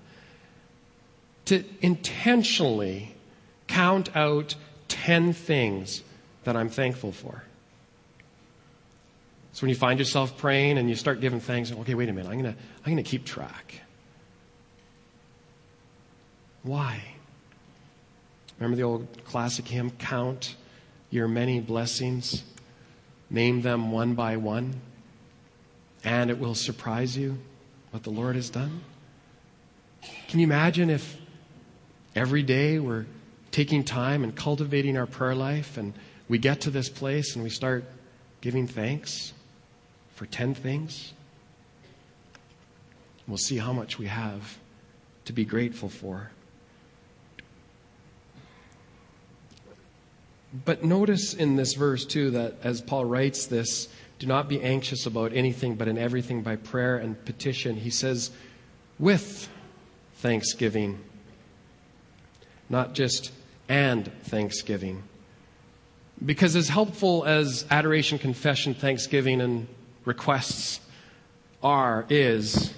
To 1.47 1.63
intentionally 1.83 3.15
count 3.67 4.17
out 4.17 4.55
10 4.89 5.35
things 5.35 6.03
that 6.45 6.57
I'm 6.57 6.71
thankful 6.71 7.13
for. 7.13 7.45
So 9.53 9.63
when 9.63 9.69
you 9.69 9.77
find 9.77 9.99
yourself 9.99 10.39
praying 10.39 10.79
and 10.79 10.89
you 10.89 10.95
start 10.95 11.21
giving 11.21 11.41
thanks, 11.41 11.71
okay, 11.71 11.95
wait 11.95 12.09
a 12.09 12.13
minute, 12.15 12.31
I'm 12.31 12.41
going 12.41 12.55
to 12.55 12.61
I'm 12.87 12.93
going 12.93 13.05
to 13.05 13.11
keep 13.11 13.27
track. 13.27 13.83
Why? 16.63 17.12
Remember 18.63 18.77
the 18.77 18.85
old 18.85 19.25
classic 19.25 19.67
hymn, 19.67 19.91
Count 19.91 20.55
Your 21.11 21.27
Many 21.27 21.59
Blessings? 21.59 22.45
Name 23.29 23.61
them 23.63 23.91
one 23.91 24.15
by 24.15 24.37
one, 24.37 24.81
and 26.05 26.31
it 26.31 26.39
will 26.39 26.55
surprise 26.55 27.17
you 27.17 27.39
what 27.91 28.05
the 28.05 28.11
Lord 28.11 28.37
has 28.37 28.51
done. 28.51 28.83
Can 30.29 30.39
you 30.39 30.47
imagine 30.47 30.91
if 30.91 31.17
every 32.15 32.45
day 32.45 32.79
we're 32.79 33.07
taking 33.51 33.83
time 33.83 34.23
and 34.23 34.33
cultivating 34.37 34.97
our 34.97 35.07
prayer 35.07 35.35
life 35.35 35.77
and 35.77 35.93
we 36.29 36.39
get 36.39 36.61
to 36.61 36.71
this 36.71 36.89
place 36.89 37.35
and 37.35 37.43
we 37.43 37.51
start 37.51 37.83
giving 38.43 38.69
thanks 38.69 39.33
for 40.15 40.27
10 40.27 40.55
things? 40.55 41.15
We'll 43.27 43.39
see 43.39 43.59
how 43.59 43.73
much 43.73 43.99
we 43.99 44.07
have 44.07 44.57
to 45.25 45.33
be 45.33 45.45
grateful 45.45 45.89
for. 45.89 46.31
But 50.53 50.85
notice 50.85 51.33
in 51.33 51.57
this 51.57 51.75
verse, 51.75 52.05
too, 52.05 52.31
that 52.33 52.57
as 52.63 52.81
Paul 52.83 53.07
writes 53.07 53.47
this, 53.47 53.89
do 54.19 54.27
not 54.27 54.49
be 54.49 54.61
anxious 54.61 55.07
about 55.07 55.33
anything, 55.33 55.77
but 55.77 55.89
in 55.89 55.97
everything 55.97 56.43
by 56.43 56.57
prayer 56.57 56.97
and 56.97 57.23
petition. 57.25 57.77
He 57.77 57.91
says, 57.91 58.31
with 58.99 59.49
thanksgiving, 60.17 61.01
not 62.69 62.95
just 62.95 63.33
and 63.69 64.13
thanksgiving. 64.25 65.03
Because 66.25 66.55
as 66.55 66.69
helpful 66.69 67.25
as 67.25 67.65
adoration, 67.71 68.19
confession, 68.19 68.75
thanksgiving, 68.75 69.41
and 69.41 69.67
requests 70.05 70.81
are, 71.63 72.05
is, 72.09 72.73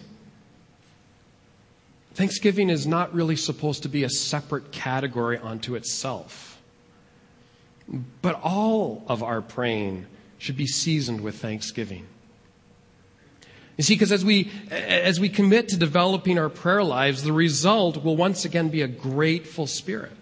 thanksgiving 2.15 2.71
is 2.71 2.87
not 2.87 3.13
really 3.13 3.37
supposed 3.37 3.83
to 3.83 3.89
be 3.89 4.05
a 4.05 4.09
separate 4.09 4.71
category 4.73 5.39
unto 5.39 5.75
itself. 5.75 6.63
But 7.89 8.41
all 8.43 9.05
of 9.09 9.23
our 9.23 9.43
praying 9.43 10.07
should 10.39 10.57
be 10.57 10.67
seasoned 10.67 11.21
with 11.21 11.37
thanksgiving. 11.37 12.07
You 13.77 13.83
see, 13.83 13.95
because 13.95 14.13
as 14.13 14.25
we, 14.25 14.51
as 14.71 15.19
we 15.19 15.29
commit 15.29 15.69
to 15.71 15.77
developing 15.77 16.39
our 16.39 16.49
prayer 16.49 16.85
lives, 16.85 17.23
the 17.23 17.33
result 17.33 18.05
will 18.05 18.17
once 18.17 18.45
again 18.45 18.69
be 18.69 18.83
a 18.83 18.89
grateful 18.89 19.67
spirit. 19.67 20.13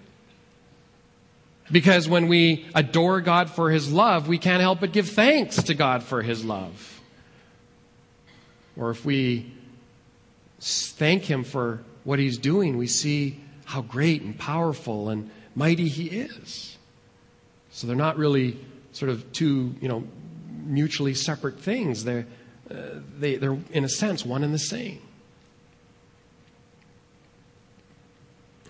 Because 1.70 2.09
when 2.09 2.29
we 2.29 2.66
adore 2.75 3.20
God 3.20 3.51
for 3.51 3.70
His 3.70 3.92
love, 3.92 4.27
we 4.27 4.38
can't 4.38 4.61
help 4.61 4.81
but 4.81 4.92
give 4.92 5.09
thanks 5.09 5.62
to 5.64 5.75
God 5.75 6.03
for 6.03 6.22
His 6.22 6.44
love. 6.44 7.01
Or 8.77 8.90
if 8.90 9.05
we 9.05 9.53
thank 10.61 11.25
Him 11.25 11.44
for 11.44 11.83
what 12.05 12.18
He's 12.18 12.38
doing, 12.38 12.79
we 12.79 12.87
see 12.87 13.40
how 13.64 13.83
great 13.83 14.22
and 14.22 14.38
powerful 14.38 15.09
and 15.09 15.31
mighty 15.55 15.88
He 15.88 16.07
is. 16.07 16.77
So 17.72 17.87
they're 17.87 17.96
not 17.96 18.18
really 18.18 18.58
sort 18.92 19.11
of 19.11 19.32
two, 19.32 19.74
you 19.80 19.88
know, 19.88 20.04
mutually 20.64 21.14
separate 21.14 21.58
things. 21.58 22.04
They're, 22.04 22.26
uh, 22.70 22.74
they, 23.18 23.37
they're, 23.37 23.58
in 23.72 23.85
a 23.85 23.88
sense, 23.88 24.24
one 24.24 24.44
and 24.44 24.54
the 24.54 24.58
same. 24.58 25.00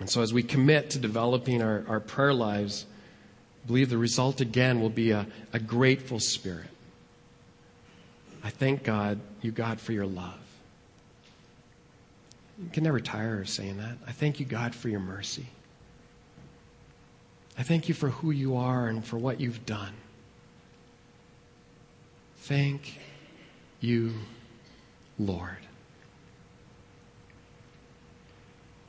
And 0.01 0.09
so 0.09 0.23
as 0.23 0.33
we 0.33 0.43
commit 0.43 0.91
to 0.91 0.99
developing 0.99 1.63
our, 1.63 1.85
our 1.89 2.01
prayer 2.01 2.33
lives, 2.33 2.87
I 3.65 3.67
believe 3.67 3.91
the 3.91 3.99
result 3.99 4.41
again 4.41 4.81
will 4.81 4.91
be 4.91 5.11
a, 5.11 5.27
a 5.53 5.59
grateful 5.59 6.19
spirit. 6.19 6.69
I 8.43 8.51
thank 8.51 8.83
God, 8.83 9.21
you 9.41 9.53
God, 9.53 9.81
for 9.81 9.93
your 9.93 10.07
love. 10.07 10.39
You 12.61 12.71
can 12.71 12.85
never 12.85 13.01
tire 13.01 13.41
of 13.41 13.49
saying 13.49 13.79
that. 13.79 13.97
I 14.07 14.13
thank 14.13 14.41
you, 14.41 14.47
God, 14.47 14.75
for 14.75 14.89
your 14.89 15.01
mercy. 15.01 15.47
I 17.59 17.63
thank 17.63 17.89
you 17.89 17.95
for 17.95 18.09
who 18.09 18.31
you 18.31 18.57
are 18.57 18.87
and 18.87 19.05
for 19.05 19.19
what 19.19 19.41
you've 19.41 19.67
done. 19.67 19.93
Thank 22.39 22.99
you, 23.81 24.15
Lord. 25.19 25.59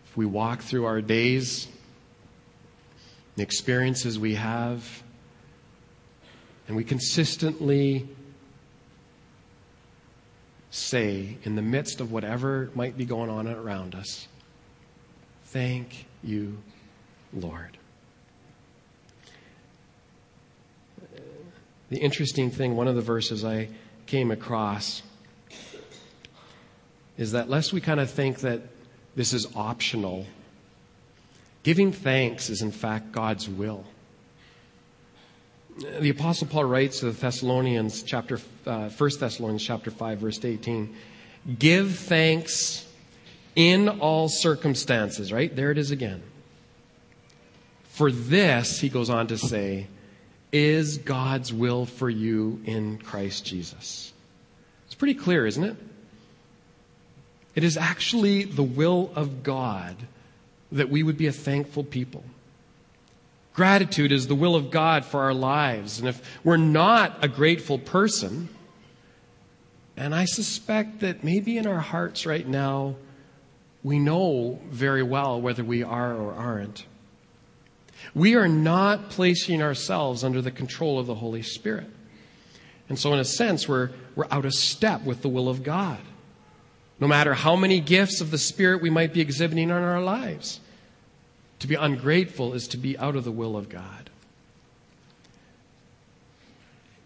If 0.05 0.17
we 0.17 0.25
walk 0.25 0.61
through 0.61 0.85
our 0.85 1.01
days, 1.01 1.67
the 3.35 3.43
experiences 3.43 4.17
we 4.17 4.35
have, 4.35 5.03
and 6.67 6.77
we 6.77 6.83
consistently 6.83 8.07
say, 10.69 11.37
in 11.43 11.55
the 11.55 11.61
midst 11.61 11.99
of 11.99 12.11
whatever 12.11 12.69
might 12.73 12.97
be 12.97 13.05
going 13.05 13.29
on 13.29 13.47
around 13.47 13.93
us, 13.93 14.27
thank 15.45 16.05
you, 16.23 16.57
Lord. 17.33 17.77
The 21.93 21.99
interesting 21.99 22.49
thing, 22.49 22.75
one 22.75 22.87
of 22.87 22.95
the 22.95 23.03
verses 23.03 23.45
I 23.45 23.69
came 24.07 24.31
across 24.31 25.03
is 27.19 27.33
that 27.33 27.51
lest 27.51 27.71
we 27.71 27.81
kind 27.81 27.99
of 27.99 28.09
think 28.09 28.39
that 28.39 28.61
this 29.15 29.31
is 29.31 29.45
optional, 29.55 30.25
giving 31.61 31.91
thanks 31.91 32.49
is 32.49 32.63
in 32.63 32.71
fact 32.71 33.11
God's 33.11 33.47
will. 33.47 33.83
The 35.99 36.09
apostle 36.09 36.47
Paul 36.47 36.63
writes 36.63 37.01
to 37.01 37.05
the 37.05 37.11
Thessalonians 37.11 38.01
chapter 38.01 38.39
uh, 38.65 38.89
1 38.89 39.09
Thessalonians 39.19 39.63
chapter 39.63 39.91
5 39.91 40.17
verse 40.17 40.43
18, 40.43 40.95
give 41.59 41.95
thanks 41.95 42.87
in 43.55 43.87
all 43.87 44.29
circumstances, 44.29 45.31
right? 45.31 45.55
There 45.55 45.69
it 45.69 45.77
is 45.77 45.91
again. 45.91 46.23
For 47.89 48.11
this, 48.11 48.79
he 48.79 48.89
goes 48.89 49.11
on 49.11 49.27
to 49.27 49.37
say, 49.37 49.85
is 50.53 50.99
God's 50.99 51.51
will 51.51 51.85
for 51.85 52.09
you 52.09 52.61
in 52.63 52.99
Christ 52.99 53.43
Jesus. 53.43 54.13
It's 54.85 54.95
pretty 54.95 55.15
clear, 55.15 55.45
isn't 55.47 55.63
it? 55.63 55.75
It 57.55 57.63
is 57.63 57.75
actually 57.75 58.43
the 58.43 58.63
will 58.63 59.11
of 59.15 59.43
God 59.43 59.95
that 60.71 60.89
we 60.89 61.03
would 61.03 61.17
be 61.17 61.27
a 61.27 61.31
thankful 61.31 61.83
people. 61.83 62.23
Gratitude 63.53 64.11
is 64.11 64.27
the 64.27 64.35
will 64.35 64.55
of 64.55 64.71
God 64.71 65.05
for 65.05 65.21
our 65.21 65.33
lives. 65.33 65.99
And 65.99 66.07
if 66.07 66.39
we're 66.43 66.57
not 66.57 67.23
a 67.23 67.27
grateful 67.27 67.77
person, 67.77 68.49
and 69.95 70.15
I 70.15 70.25
suspect 70.25 71.01
that 71.01 71.23
maybe 71.23 71.57
in 71.57 71.67
our 71.67 71.79
hearts 71.79 72.25
right 72.25 72.47
now, 72.47 72.95
we 73.83 73.99
know 73.99 74.59
very 74.69 75.03
well 75.03 75.39
whether 75.41 75.63
we 75.63 75.83
are 75.83 76.15
or 76.15 76.33
aren't. 76.33 76.85
We 78.13 78.35
are 78.35 78.47
not 78.47 79.09
placing 79.09 79.61
ourselves 79.61 80.23
under 80.23 80.41
the 80.41 80.51
control 80.51 80.99
of 80.99 81.07
the 81.07 81.15
Holy 81.15 81.41
Spirit. 81.41 81.89
And 82.89 82.99
so, 82.99 83.13
in 83.13 83.19
a 83.19 83.25
sense, 83.25 83.67
we're, 83.67 83.91
we're 84.15 84.27
out 84.29 84.45
of 84.45 84.53
step 84.53 85.03
with 85.03 85.21
the 85.21 85.29
will 85.29 85.49
of 85.49 85.63
God. 85.63 85.99
No 86.99 87.07
matter 87.07 87.33
how 87.33 87.55
many 87.55 87.79
gifts 87.79 88.21
of 88.21 88.31
the 88.31 88.37
Spirit 88.37 88.81
we 88.81 88.89
might 88.89 89.13
be 89.13 89.21
exhibiting 89.21 89.69
in 89.69 89.71
our 89.71 90.01
lives, 90.01 90.59
to 91.59 91.67
be 91.67 91.75
ungrateful 91.75 92.53
is 92.53 92.67
to 92.69 92.77
be 92.77 92.97
out 92.97 93.15
of 93.15 93.23
the 93.23 93.31
will 93.31 93.57
of 93.57 93.69
God. 93.69 94.09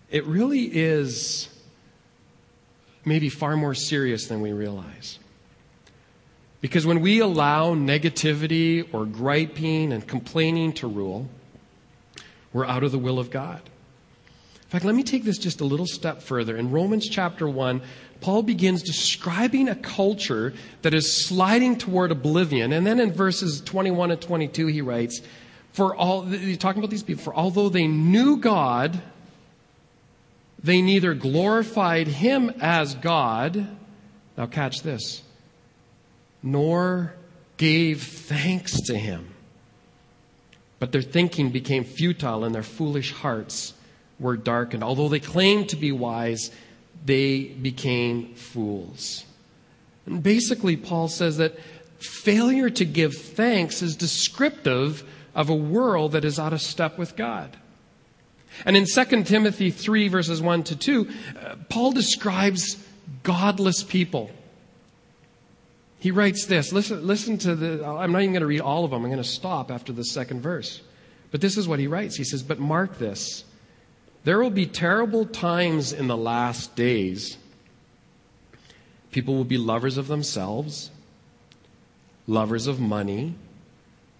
It 0.10 0.26
really 0.26 0.64
is 0.66 1.50
maybe 3.06 3.30
far 3.30 3.56
more 3.56 3.74
serious 3.74 4.28
than 4.28 4.42
we 4.42 4.52
realize. 4.52 5.20
Because 6.60 6.86
when 6.86 7.02
we 7.02 7.20
allow 7.20 7.76
negativity 7.76 8.88
or 8.94 9.06
griping 9.06 9.94
and 9.94 10.08
complaining 10.08 10.74
to 10.74 10.88
rule, 10.88 11.30
we're 12.52 12.66
out 12.66 12.84
of 12.84 12.92
the 12.92 13.00
will 13.00 13.20
of 13.20 13.30
God. 13.30 13.62
In 14.68 14.72
fact, 14.72 14.84
let 14.84 14.96
me 14.96 15.04
take 15.04 15.24
this 15.24 15.38
just 15.38 15.62
a 15.62 15.66
little 15.66 15.86
step 15.86 16.22
further. 16.22 16.58
In 16.58 16.72
Romans 16.72 17.08
chapter 17.08 17.48
1, 17.48 17.82
Paul 18.20 18.44
begins 18.44 18.84
describing 18.84 19.70
a 19.70 19.76
culture 19.76 20.54
that 20.82 20.94
is 20.94 21.26
sliding 21.26 21.78
toward 21.78 22.12
oblivion. 22.12 22.74
And 22.74 22.86
then 22.86 23.00
in 23.00 23.14
verses 23.14 23.62
21 23.62 24.12
and 24.12 24.20
22, 24.20 24.68
he 24.68 24.82
writes, 24.82 25.22
For 25.72 25.96
all, 25.96 26.24
he's 26.24 26.58
talking 26.58 26.82
about 26.82 26.90
these 26.90 27.04
people, 27.04 27.24
for 27.24 27.34
although 27.36 27.70
they 27.70 27.88
knew 27.88 28.38
God, 28.38 29.02
they 30.62 30.82
neither 30.82 31.14
glorified 31.14 32.08
him 32.08 32.52
as 32.60 32.96
God, 32.96 33.70
now 34.36 34.48
catch 34.48 34.82
this, 34.82 35.22
nor 36.52 37.14
gave 37.58 38.04
thanks 38.04 38.82
to 38.82 38.98
him. 38.98 39.34
But 40.80 40.92
their 40.92 41.02
thinking 41.02 41.50
became 41.50 41.84
futile 41.84 42.44
and 42.44 42.54
their 42.54 42.64
foolish 42.64 43.12
hearts 43.12 43.74
were 44.20 44.38
darkened. 44.38 44.84
Although 44.84 45.10
they 45.10 45.20
claimed 45.20 45.70
to 45.70 45.76
be 45.76 45.92
wise, 45.92 46.52
they 47.06 47.44
became 47.44 48.36
fools. 48.36 49.26
And 50.06 50.24
basically, 50.24 50.78
Paul 50.78 51.08
says 51.08 51.38
that 51.38 51.58
failure 52.00 52.70
to 52.70 52.86
give 52.86 53.16
thanks 53.16 53.82
is 53.82 53.96
descriptive 53.96 55.04
of 55.36 55.50
a 55.50 55.56
world 55.56 56.14
that 56.14 56.24
is 56.24 56.40
out 56.40 56.54
of 56.54 56.62
step 56.62 56.98
with 56.98 57.16
God. 57.16 57.58
And 58.66 58.78
in 58.78 58.86
2 58.86 59.24
Timothy 59.24 59.72
3, 59.72 60.08
verses 60.08 60.42
1 60.42 60.64
to 60.64 60.76
2, 60.76 61.08
uh, 61.08 61.56
Paul 61.70 61.92
describes 61.92 62.78
godless 63.24 63.84
people. 63.84 64.32
He 66.00 66.12
writes 66.12 66.46
this. 66.46 66.72
Listen, 66.72 67.06
listen 67.06 67.38
to 67.40 67.56
the, 67.56 67.86
I'm 67.86 68.12
not 68.12 68.22
even 68.22 68.34
going 68.34 68.42
to 68.42 68.48
read 68.48 68.62
all 68.62 68.86
of 68.86 68.92
them. 68.92 69.04
I'm 69.04 69.10
going 69.10 69.22
to 69.22 69.28
stop 69.28 69.72
after 69.72 69.92
the 69.92 70.04
second 70.04 70.42
verse. 70.42 70.82
But 71.32 71.42
this 71.42 71.58
is 71.58 71.68
what 71.68 71.80
he 71.80 71.88
writes. 71.88 72.16
He 72.16 72.24
says, 72.24 72.44
But 72.44 72.60
mark 72.60 72.98
this. 73.00 73.44
There 74.24 74.40
will 74.40 74.50
be 74.50 74.66
terrible 74.66 75.26
times 75.26 75.94
in 75.94 76.08
the 76.08 76.18
last 76.18 76.76
days. 76.76 77.38
People 79.12 79.36
will 79.36 79.46
be 79.46 79.58
lovers 79.58 79.98
of 79.98 80.08
themselves, 80.08 80.92
lovers 82.28 82.68
of 82.68 82.80
money, 82.80 83.36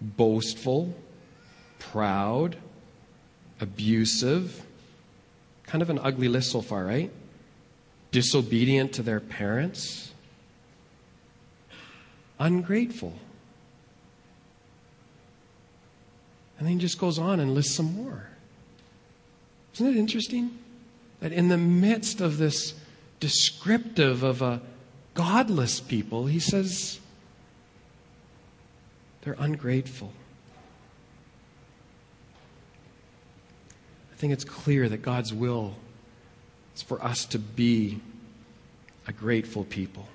boastful, 0.00 0.94
proud, 1.78 2.56
abusive. 3.60 4.64
Kind 5.66 5.82
of 5.82 5.90
an 5.90 5.98
ugly 5.98 6.28
list 6.28 6.50
so 6.50 6.62
far, 6.62 6.84
right? 6.84 7.12
Disobedient 8.10 8.94
to 8.94 9.02
their 9.02 9.20
parents, 9.20 10.07
ungrateful. 12.38 13.14
And 16.58 16.66
then 16.66 16.74
he 16.74 16.80
just 16.80 16.98
goes 16.98 17.18
on 17.18 17.40
and 17.40 17.54
lists 17.54 17.74
some 17.74 17.94
more. 17.94 18.28
Isn't 19.74 19.86
it 19.86 19.96
interesting? 19.96 20.58
That 21.20 21.32
in 21.32 21.48
the 21.48 21.58
midst 21.58 22.20
of 22.20 22.38
this 22.38 22.74
descriptive 23.20 24.22
of 24.22 24.42
a 24.42 24.60
godless 25.14 25.80
people, 25.80 26.26
he 26.26 26.40
says 26.40 26.98
they're 29.22 29.36
ungrateful. 29.38 30.12
I 34.12 34.16
think 34.16 34.32
it's 34.32 34.44
clear 34.44 34.88
that 34.88 35.02
God's 35.02 35.32
will 35.32 35.74
is 36.74 36.82
for 36.82 37.02
us 37.04 37.24
to 37.26 37.38
be 37.38 38.00
a 39.06 39.12
grateful 39.12 39.64
people. 39.64 40.08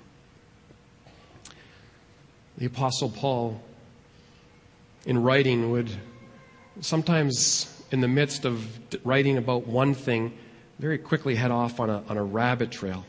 The 2.56 2.66
Apostle 2.66 3.10
Paul, 3.10 3.60
in 5.06 5.22
writing, 5.22 5.72
would 5.72 5.90
sometimes 6.80 7.82
in 7.90 8.00
the 8.00 8.08
midst 8.08 8.44
of 8.44 8.78
writing 9.04 9.38
about 9.38 9.66
one 9.66 9.94
thing, 9.94 10.36
very 10.78 10.98
quickly 10.98 11.34
head 11.34 11.50
off 11.50 11.80
on 11.80 11.90
a, 11.90 12.02
on 12.08 12.16
a 12.16 12.24
rabbit 12.24 12.70
trail. 12.70 13.04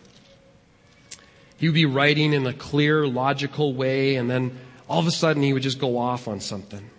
He 1.57 1.67
would 1.67 1.75
be 1.75 1.85
writing 1.85 2.33
in 2.33 2.45
a 2.45 2.53
clear, 2.53 3.07
logical 3.07 3.73
way, 3.73 4.15
and 4.15 4.29
then 4.29 4.57
all 4.87 4.99
of 4.99 5.07
a 5.07 5.11
sudden 5.11 5.41
he 5.41 5.53
would 5.53 5.63
just 5.63 5.79
go 5.79 5.97
off 5.97 6.27
on 6.27 6.39
something. 6.39 6.89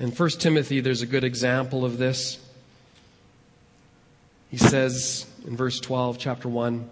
In 0.00 0.10
1 0.10 0.28
Timothy, 0.30 0.80
there's 0.80 1.02
a 1.02 1.06
good 1.06 1.24
example 1.24 1.84
of 1.84 1.98
this. 1.98 2.38
He 4.50 4.56
says 4.56 5.26
in 5.46 5.56
verse 5.56 5.78
12, 5.80 6.18
chapter 6.18 6.48
1, 6.48 6.88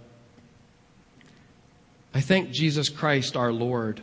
I 2.15 2.21
thank 2.21 2.51
Jesus 2.51 2.89
Christ 2.89 3.37
our 3.37 3.53
Lord 3.53 4.01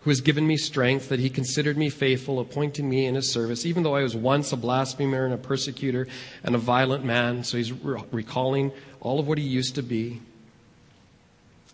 who 0.00 0.10
has 0.10 0.20
given 0.20 0.46
me 0.46 0.56
strength, 0.56 1.10
that 1.10 1.20
he 1.20 1.28
considered 1.28 1.76
me 1.76 1.90
faithful, 1.90 2.40
appointing 2.40 2.88
me 2.88 3.04
in 3.04 3.14
his 3.14 3.30
service, 3.32 3.66
even 3.66 3.82
though 3.82 3.96
I 3.96 4.02
was 4.02 4.16
once 4.16 4.52
a 4.52 4.56
blasphemer 4.56 5.24
and 5.26 5.34
a 5.34 5.38
persecutor 5.38 6.08
and 6.42 6.54
a 6.54 6.58
violent 6.58 7.04
man. 7.04 7.44
So 7.44 7.58
he's 7.58 7.72
re- 7.72 8.02
recalling 8.10 8.72
all 9.00 9.20
of 9.20 9.28
what 9.28 9.36
he 9.36 9.44
used 9.44 9.74
to 9.74 9.82
be. 9.82 10.20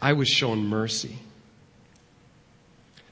I 0.00 0.12
was 0.12 0.28
shown 0.28 0.66
mercy. 0.66 1.18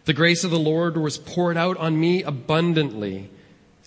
The 0.05 0.13
grace 0.13 0.45
of 0.45 0.51
the 0.51 0.59
Lord 0.59 0.97
was 0.97 1.17
poured 1.17 1.57
out 1.57 1.77
on 1.79 1.99
me 1.99 2.23
abundantly, 2.23 3.31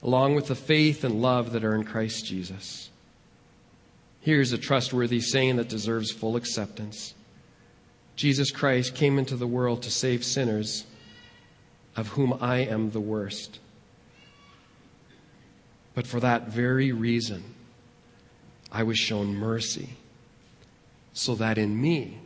along 0.02 0.36
with 0.36 0.48
the 0.48 0.56
faith 0.56 1.04
and 1.04 1.22
love 1.22 1.52
that 1.52 1.64
are 1.64 1.76
in 1.76 1.84
Christ 1.84 2.26
Jesus. 2.26 2.90
Here's 4.22 4.52
a 4.52 4.58
trustworthy 4.58 5.20
saying 5.20 5.58
that 5.58 5.70
deserves 5.70 6.12
full 6.12 6.36
acceptance 6.36 7.14
Jesus 8.16 8.50
Christ 8.50 8.96
came 8.96 9.20
into 9.20 9.36
the 9.36 9.46
world 9.46 9.84
to 9.84 9.92
save 9.92 10.24
sinners 10.24 10.86
of 11.98 12.10
whom 12.10 12.38
I 12.40 12.60
am 12.60 12.92
the 12.92 13.02
worst. 13.02 13.60
But 15.96 16.06
for 16.06 16.20
that 16.20 16.48
very 16.48 16.92
reason, 16.92 17.44
I 18.72 18.84
was 18.84 19.00
shown 19.00 19.36
mercy, 19.36 19.90
so 21.14 21.34
that 21.36 21.58
in 21.58 21.82
me, 21.82 22.20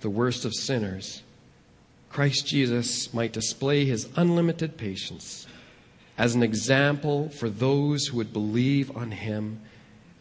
the 0.00 0.10
worst 0.10 0.44
of 0.44 0.54
sinners, 0.54 1.22
Christ 2.10 2.46
Jesus 2.46 3.12
might 3.12 3.32
display 3.32 3.84
his 3.84 4.08
unlimited 4.16 4.76
patience 4.76 5.48
as 6.16 6.34
an 6.34 6.42
example 6.42 7.28
for 7.30 7.50
those 7.50 8.06
who 8.06 8.18
would 8.18 8.32
believe 8.32 8.96
on 8.96 9.10
him 9.10 9.60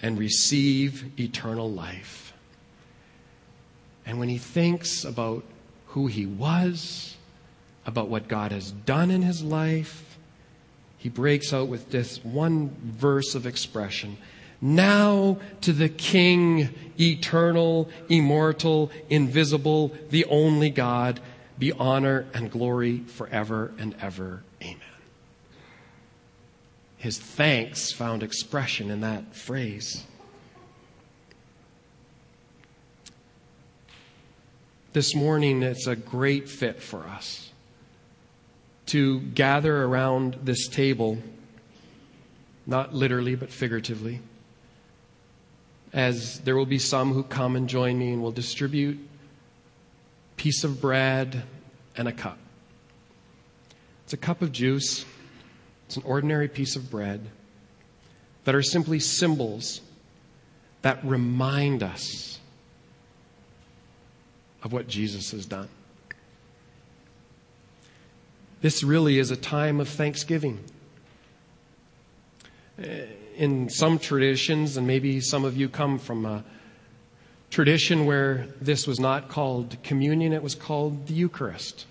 and 0.02 0.18
receive 0.18 1.20
eternal 1.20 1.70
life. 1.70 2.34
And 4.06 4.18
when 4.18 4.30
he 4.30 4.38
thinks 4.38 5.04
about 5.04 5.44
who 5.88 6.08
he 6.08 6.26
was, 6.26 7.18
about 7.90 8.08
what 8.08 8.28
God 8.28 8.52
has 8.52 8.72
done 8.72 9.10
in 9.10 9.24
his 9.24 9.44
life, 9.44 10.18
he 10.98 11.10
breaks 11.10 11.52
out 11.52 11.68
with 11.68 11.90
this 11.90 12.24
one 12.24 12.70
verse 12.84 13.34
of 13.34 13.48
expression. 13.48 14.18
Now 14.62 15.40
to 15.62 15.74
the 15.74 15.90
King, 15.90 16.70
eternal, 17.00 17.90
immortal, 18.08 18.92
invisible, 19.10 19.92
the 20.12 20.26
only 20.26 20.70
God, 20.70 21.20
be 21.58 21.72
honor 21.72 22.28
and 22.34 22.52
glory 22.52 23.00
forever 23.00 23.74
and 23.80 23.96
ever. 24.00 24.44
Amen. 24.62 24.78
His 26.98 27.18
thanks 27.18 27.92
found 27.92 28.22
expression 28.22 28.92
in 28.92 29.02
that 29.02 29.36
phrase. 29.36 30.06
This 34.94 35.16
morning, 35.16 35.64
it's 35.64 35.88
a 35.88 35.96
great 35.96 36.50
fit 36.50 36.84
for 36.84 37.06
us 37.06 37.49
to 38.90 39.20
gather 39.20 39.84
around 39.84 40.38
this 40.44 40.68
table, 40.68 41.20
not 42.66 42.94
literally, 42.94 43.36
but 43.36 43.52
figuratively, 43.52 44.20
as 45.94 46.40
there 46.42 46.56
will 46.56 46.66
be 46.66 46.80
some 46.80 47.14
who 47.14 47.22
come 47.24 47.56
and 47.56 47.70
join 47.70 48.00
me 48.00 48.14
and 48.14 48.22
will 48.22 48.32
distribute 48.32 48.98
a 48.98 50.36
piece 50.36 50.64
of 50.64 50.82
bread 50.82 51.44
and 51.96 52.08
a 52.08 52.12
cup. 52.12 52.40
It's 54.06 54.14
a 54.14 54.18
cup 54.18 54.42
of 54.42 54.52
juice, 54.52 55.06
it's 55.86 55.98
an 55.98 56.04
ordinary 56.04 56.48
piece 56.48 56.76
of 56.76 56.90
bread 56.90 57.30
that 58.46 58.56
are 58.56 58.64
simply 58.64 59.00
symbols 59.00 59.82
that 60.82 61.04
remind 61.06 61.84
us 61.84 62.40
of 64.64 64.74
what 64.74 64.88
Jesus 64.88 65.30
has 65.32 65.46
done. 65.46 65.70
This 68.62 68.84
really 68.84 69.20
is 69.20 69.32
a 69.32 69.38
time 69.38 69.80
of 69.80 69.88
thanksgiving. 69.88 70.60
Uh, 72.78 72.88
in 73.38 73.70
some 73.70 73.98
traditions, 73.98 74.76
and 74.76 74.86
maybe 74.86 75.22
some 75.22 75.46
of 75.46 75.56
you 75.56 75.70
come 75.70 75.98
from 75.98 76.26
a 76.26 76.44
tradition 77.50 78.06
where 78.06 78.48
this 78.60 78.86
was 78.86 79.00
not 79.00 79.30
called 79.30 79.82
communion, 79.82 80.34
it 80.34 80.44
was 80.44 80.56
called 80.56 81.08
the 81.08 81.14
Eucharist, 81.14 81.86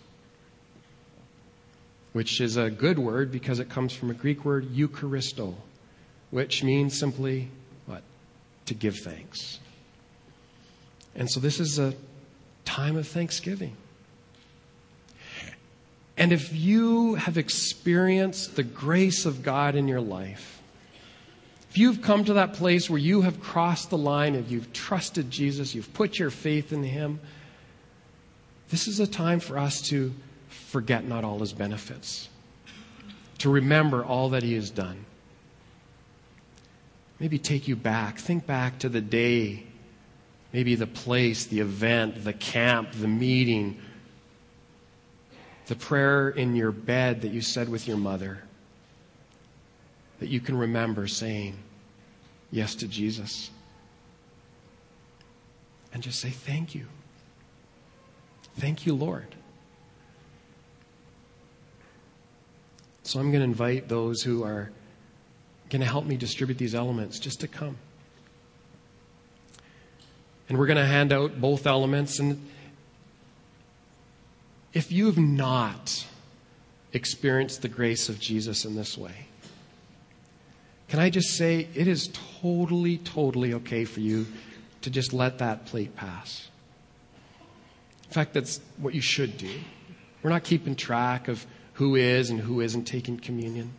which 2.13 2.41
is 2.43 2.59
a 2.59 2.69
good 2.69 2.99
word 2.99 3.33
because 3.33 3.61
it 3.61 3.71
comes 3.71 3.95
from 3.95 4.11
a 4.11 4.15
Greek 4.15 4.45
word, 4.45 4.69
Eucharisto, 4.75 5.55
which 6.31 6.63
means 6.63 6.99
simply 6.99 7.49
what? 7.87 8.03
To 8.67 8.75
give 8.75 8.97
thanks. 8.97 9.59
And 11.15 11.31
so 11.31 11.41
this 11.41 11.61
is 11.61 11.79
a 11.79 11.95
time 12.67 12.97
of 12.97 13.09
thanksgiving. 13.09 13.75
And 16.19 16.33
if 16.33 16.53
you 16.53 17.15
have 17.15 17.39
experienced 17.39 18.57
the 18.57 18.65
grace 18.65 19.25
of 19.25 19.45
God 19.45 19.77
in 19.77 19.87
your 19.87 20.01
life, 20.01 20.61
if 21.71 21.79
you've 21.79 22.03
come 22.03 22.25
to 22.25 22.35
that 22.35 22.55
place 22.55 22.91
where 22.91 22.99
you 22.99 23.21
have 23.23 23.41
crossed 23.41 23.91
the 23.91 23.99
line 23.99 24.35
and 24.35 24.51
you've 24.51 24.73
trusted 24.73 25.31
Jesus, 25.31 25.77
you've 25.77 25.95
put 25.95 26.19
your 26.19 26.31
faith 26.31 26.73
in 26.73 26.83
Him, 26.83 27.21
this 28.69 28.89
is 28.89 28.99
a 28.99 29.07
time 29.07 29.39
for 29.39 29.59
us 29.59 29.81
to 29.83 30.13
forget 30.49 31.05
not 31.05 31.23
all 31.23 31.39
His 31.39 31.53
benefits, 31.53 32.29
to 33.39 33.49
remember 33.49 34.05
all 34.05 34.31
that 34.31 34.43
He 34.43 34.55
has 34.55 34.71
done. 34.71 35.05
Maybe 37.21 37.39
take 37.39 37.69
you 37.69 37.77
back. 37.77 38.19
Think 38.19 38.45
back 38.45 38.81
to 38.81 38.89
the 38.89 39.01
day, 39.01 39.65
maybe 40.53 40.75
the 40.75 40.87
place, 40.89 41.47
the 41.47 41.61
event, 41.61 42.25
the 42.25 42.33
camp, 42.33 42.91
the 42.93 43.09
meeting 43.09 43.79
the 45.69 45.77
prayer 45.77 46.31
in 46.31 46.57
your 46.57 46.73
bed 46.73 47.21
that 47.21 47.29
you 47.29 47.43
said 47.43 47.69
with 47.69 47.87
your 47.87 47.99
mother, 47.99 48.43
that 50.19 50.29
you 50.29 50.41
can 50.41 50.57
remember 50.57 51.07
saying 51.07 51.57
yes 52.51 52.75
to 52.77 52.89
Jesus. 52.89 53.51
And 55.93 56.03
just 56.03 56.21
say, 56.21 56.31
Thank 56.31 56.75
you. 56.75 56.87
Thank 58.57 58.87
you, 58.87 58.95
Lord. 58.95 59.35
So 63.03 63.21
I'm 63.21 63.31
going 63.31 63.41
to 63.41 63.45
invite 63.45 63.89
those 63.89 64.23
who 64.23 64.45
are 64.45 64.71
going 65.71 65.81
to 65.81 65.87
help 65.87 66.05
me 66.05 66.17
distribute 66.17 66.59
these 66.59 66.75
elements 66.75 67.19
just 67.19 67.41
to 67.41 67.49
come. 67.49 67.77
And 70.49 70.59
we're 70.59 70.67
going 70.67 70.79
to 70.79 70.87
hand 70.87 71.13
out 71.13 71.41
both 71.41 71.67
elements. 71.67 72.19
And 72.19 72.49
if 74.79 74.93
you 74.93 75.07
have 75.07 75.19
not 75.19 76.07
experienced 76.93 77.63
the 77.63 77.69
grace 77.69 78.09
of 78.09 78.21
Jesus 78.21 78.65
in 78.65 78.77
this 78.77 78.97
way, 78.97 79.27
can 80.87 81.01
I 81.01 81.11
just 81.11 81.37
say 81.37 81.67
it 81.75 81.89
is 81.89 82.11
totally, 82.41 82.99
totally 82.99 83.55
okay 83.55 83.85
for 83.85 83.99
you 83.99 84.25
to 84.83 84.91
just 84.91 85.13
let 85.13 85.39
that 85.39 85.67
plate 85.67 85.97
pass? 85.97 86.49
In 88.05 88.13
fact, 88.13 88.33
that's 88.33 88.61
what 88.77 88.95
you 88.95 89.01
should 89.01 89.37
do. 89.37 89.51
We're 90.23 90.31
not 90.31 90.45
keeping 90.45 90.77
track 90.77 91.27
of 91.27 91.45
who 91.73 91.97
is 91.97 92.31
and 92.31 92.39
who 92.39 92.61
isn't 92.61 92.85
taking 92.85 93.19
communion. 93.19 93.73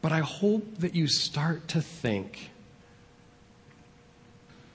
But 0.00 0.12
I 0.12 0.20
hope 0.20 0.78
that 0.78 0.94
you 0.94 1.08
start 1.08 1.66
to 1.68 1.82
think 1.82 2.52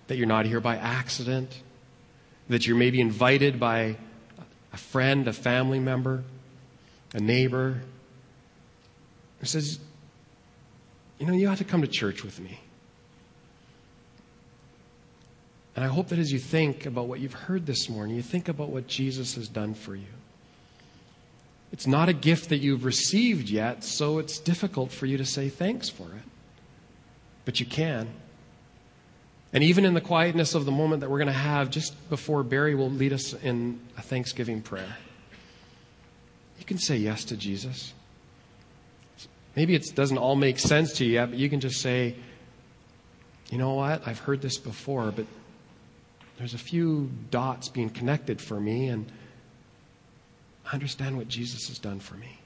that 0.08 0.18
you're 0.18 0.28
not 0.28 0.46
here 0.46 0.60
by 0.60 0.76
accident, 0.76 1.62
that 2.52 2.68
you're 2.68 2.76
maybe 2.76 3.00
invited 3.00 3.62
by 3.62 3.96
a 4.74 4.78
friend, 4.78 5.26
a 5.30 5.34
family 5.34 5.80
member, 5.80 6.22
a 7.14 7.20
neighbor, 7.20 7.82
who 9.40 9.46
says, 9.46 9.80
You 11.18 11.28
know, 11.28 11.34
you 11.34 11.48
ought 11.48 11.60
to 11.60 11.64
come 11.64 11.82
to 11.82 11.88
church 11.88 12.26
with 12.26 12.42
me. 12.42 12.60
And 15.78 15.86
I 15.86 15.88
hope 15.88 16.10
that 16.10 16.20
as 16.20 16.34
you 16.34 16.40
think 16.40 16.86
about 16.86 17.08
what 17.08 17.22
you've 17.22 17.34
heard 17.34 17.66
this 17.66 17.88
morning, 17.88 18.18
you 18.18 18.22
think 18.22 18.50
about 18.50 18.68
what 18.68 18.86
Jesus 18.86 19.36
has 19.36 19.48
done 19.48 19.74
for 19.74 19.96
you. 19.96 20.12
It's 21.72 21.88
not 21.88 22.10
a 22.10 22.14
gift 22.14 22.50
that 22.50 22.58
you've 22.58 22.84
received 22.84 23.50
yet, 23.50 23.86
so 23.86 24.20
it's 24.20 24.40
difficult 24.40 24.92
for 24.92 25.06
you 25.06 25.18
to 25.18 25.26
say 25.26 25.48
thanks 25.48 25.88
for 25.88 26.04
it. 26.04 26.24
But 27.46 27.62
you 27.62 27.66
can. 27.66 28.10
And 29.54 29.64
even 29.64 29.84
in 29.84 29.94
the 29.94 30.02
quietness 30.02 30.56
of 30.56 30.66
the 30.66 30.72
moment 30.72 31.02
that 31.02 31.10
we're 31.10 31.18
going 31.18 31.28
to 31.28 31.34
have 31.34 31.70
just 31.70 32.10
before 32.10 32.44
Barry 32.44 32.74
will 32.74 32.90
lead 32.90 33.12
us 33.12 33.34
in 33.34 33.80
a 33.98 34.02
thanksgiving 34.02 34.62
prayer, 34.62 34.96
you 36.58 36.66
can 36.66 36.78
say 36.78 36.96
yes 36.96 37.26
to 37.26 37.38
Jesus. 37.38 37.94
Maybe 39.56 39.76
it 39.76 39.94
doesn't 39.94 40.18
all 40.18 40.36
make 40.36 40.58
sense 40.60 40.94
to 40.94 41.06
you 41.06 41.14
yet, 41.14 41.32
but 41.32 41.40
you 41.40 41.50
can 41.50 41.60
just 41.60 41.82
say, 41.82 42.16
you 43.50 43.58
know 43.58 43.74
what? 43.74 44.08
I've 44.08 44.20
heard 44.20 44.42
this 44.42 44.58
before, 44.58 45.12
but 45.12 45.26
there's 46.38 46.54
a 46.54 46.60
few 46.60 47.12
dots 47.30 47.68
being 47.68 47.90
connected 47.90 48.40
for 48.40 48.60
me, 48.60 48.88
and 48.88 49.12
I 50.66 50.74
understand 50.74 51.18
what 51.18 51.28
Jesus 51.28 51.68
has 51.68 51.78
done 51.78 52.00
for 52.00 52.16
me. 52.16 52.40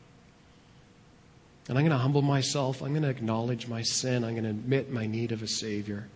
And 1.70 1.78
I'm 1.78 1.84
going 1.84 1.96
to 1.96 2.02
humble 2.02 2.24
myself. 2.24 2.82
I'm 2.82 2.92
going 2.92 3.04
to 3.04 3.10
acknowledge 3.10 3.68
my 3.68 3.84
sin. 3.84 4.24
I'm 4.24 4.32
going 4.32 4.44
to 4.44 4.50
admit 4.50 4.92
my 4.92 5.06
need 5.06 5.32
of 5.32 5.44
a 5.44 5.48
Savior. 5.48 6.08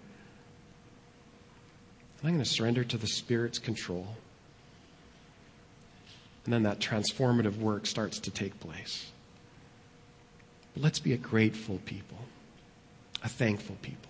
I'm 2.23 2.31
going 2.31 2.39
to 2.39 2.45
surrender 2.45 2.83
to 2.83 2.97
the 2.97 3.07
Spirit's 3.07 3.59
control. 3.59 4.07
And 6.43 6.53
then 6.53 6.63
that 6.63 6.79
transformative 6.79 7.57
work 7.57 7.85
starts 7.85 8.19
to 8.19 8.31
take 8.31 8.59
place. 8.59 9.11
But 10.73 10.83
let's 10.83 10.99
be 10.99 11.13
a 11.13 11.17
grateful 11.17 11.79
people, 11.85 12.17
a 13.23 13.29
thankful 13.29 13.77
people. 13.81 14.08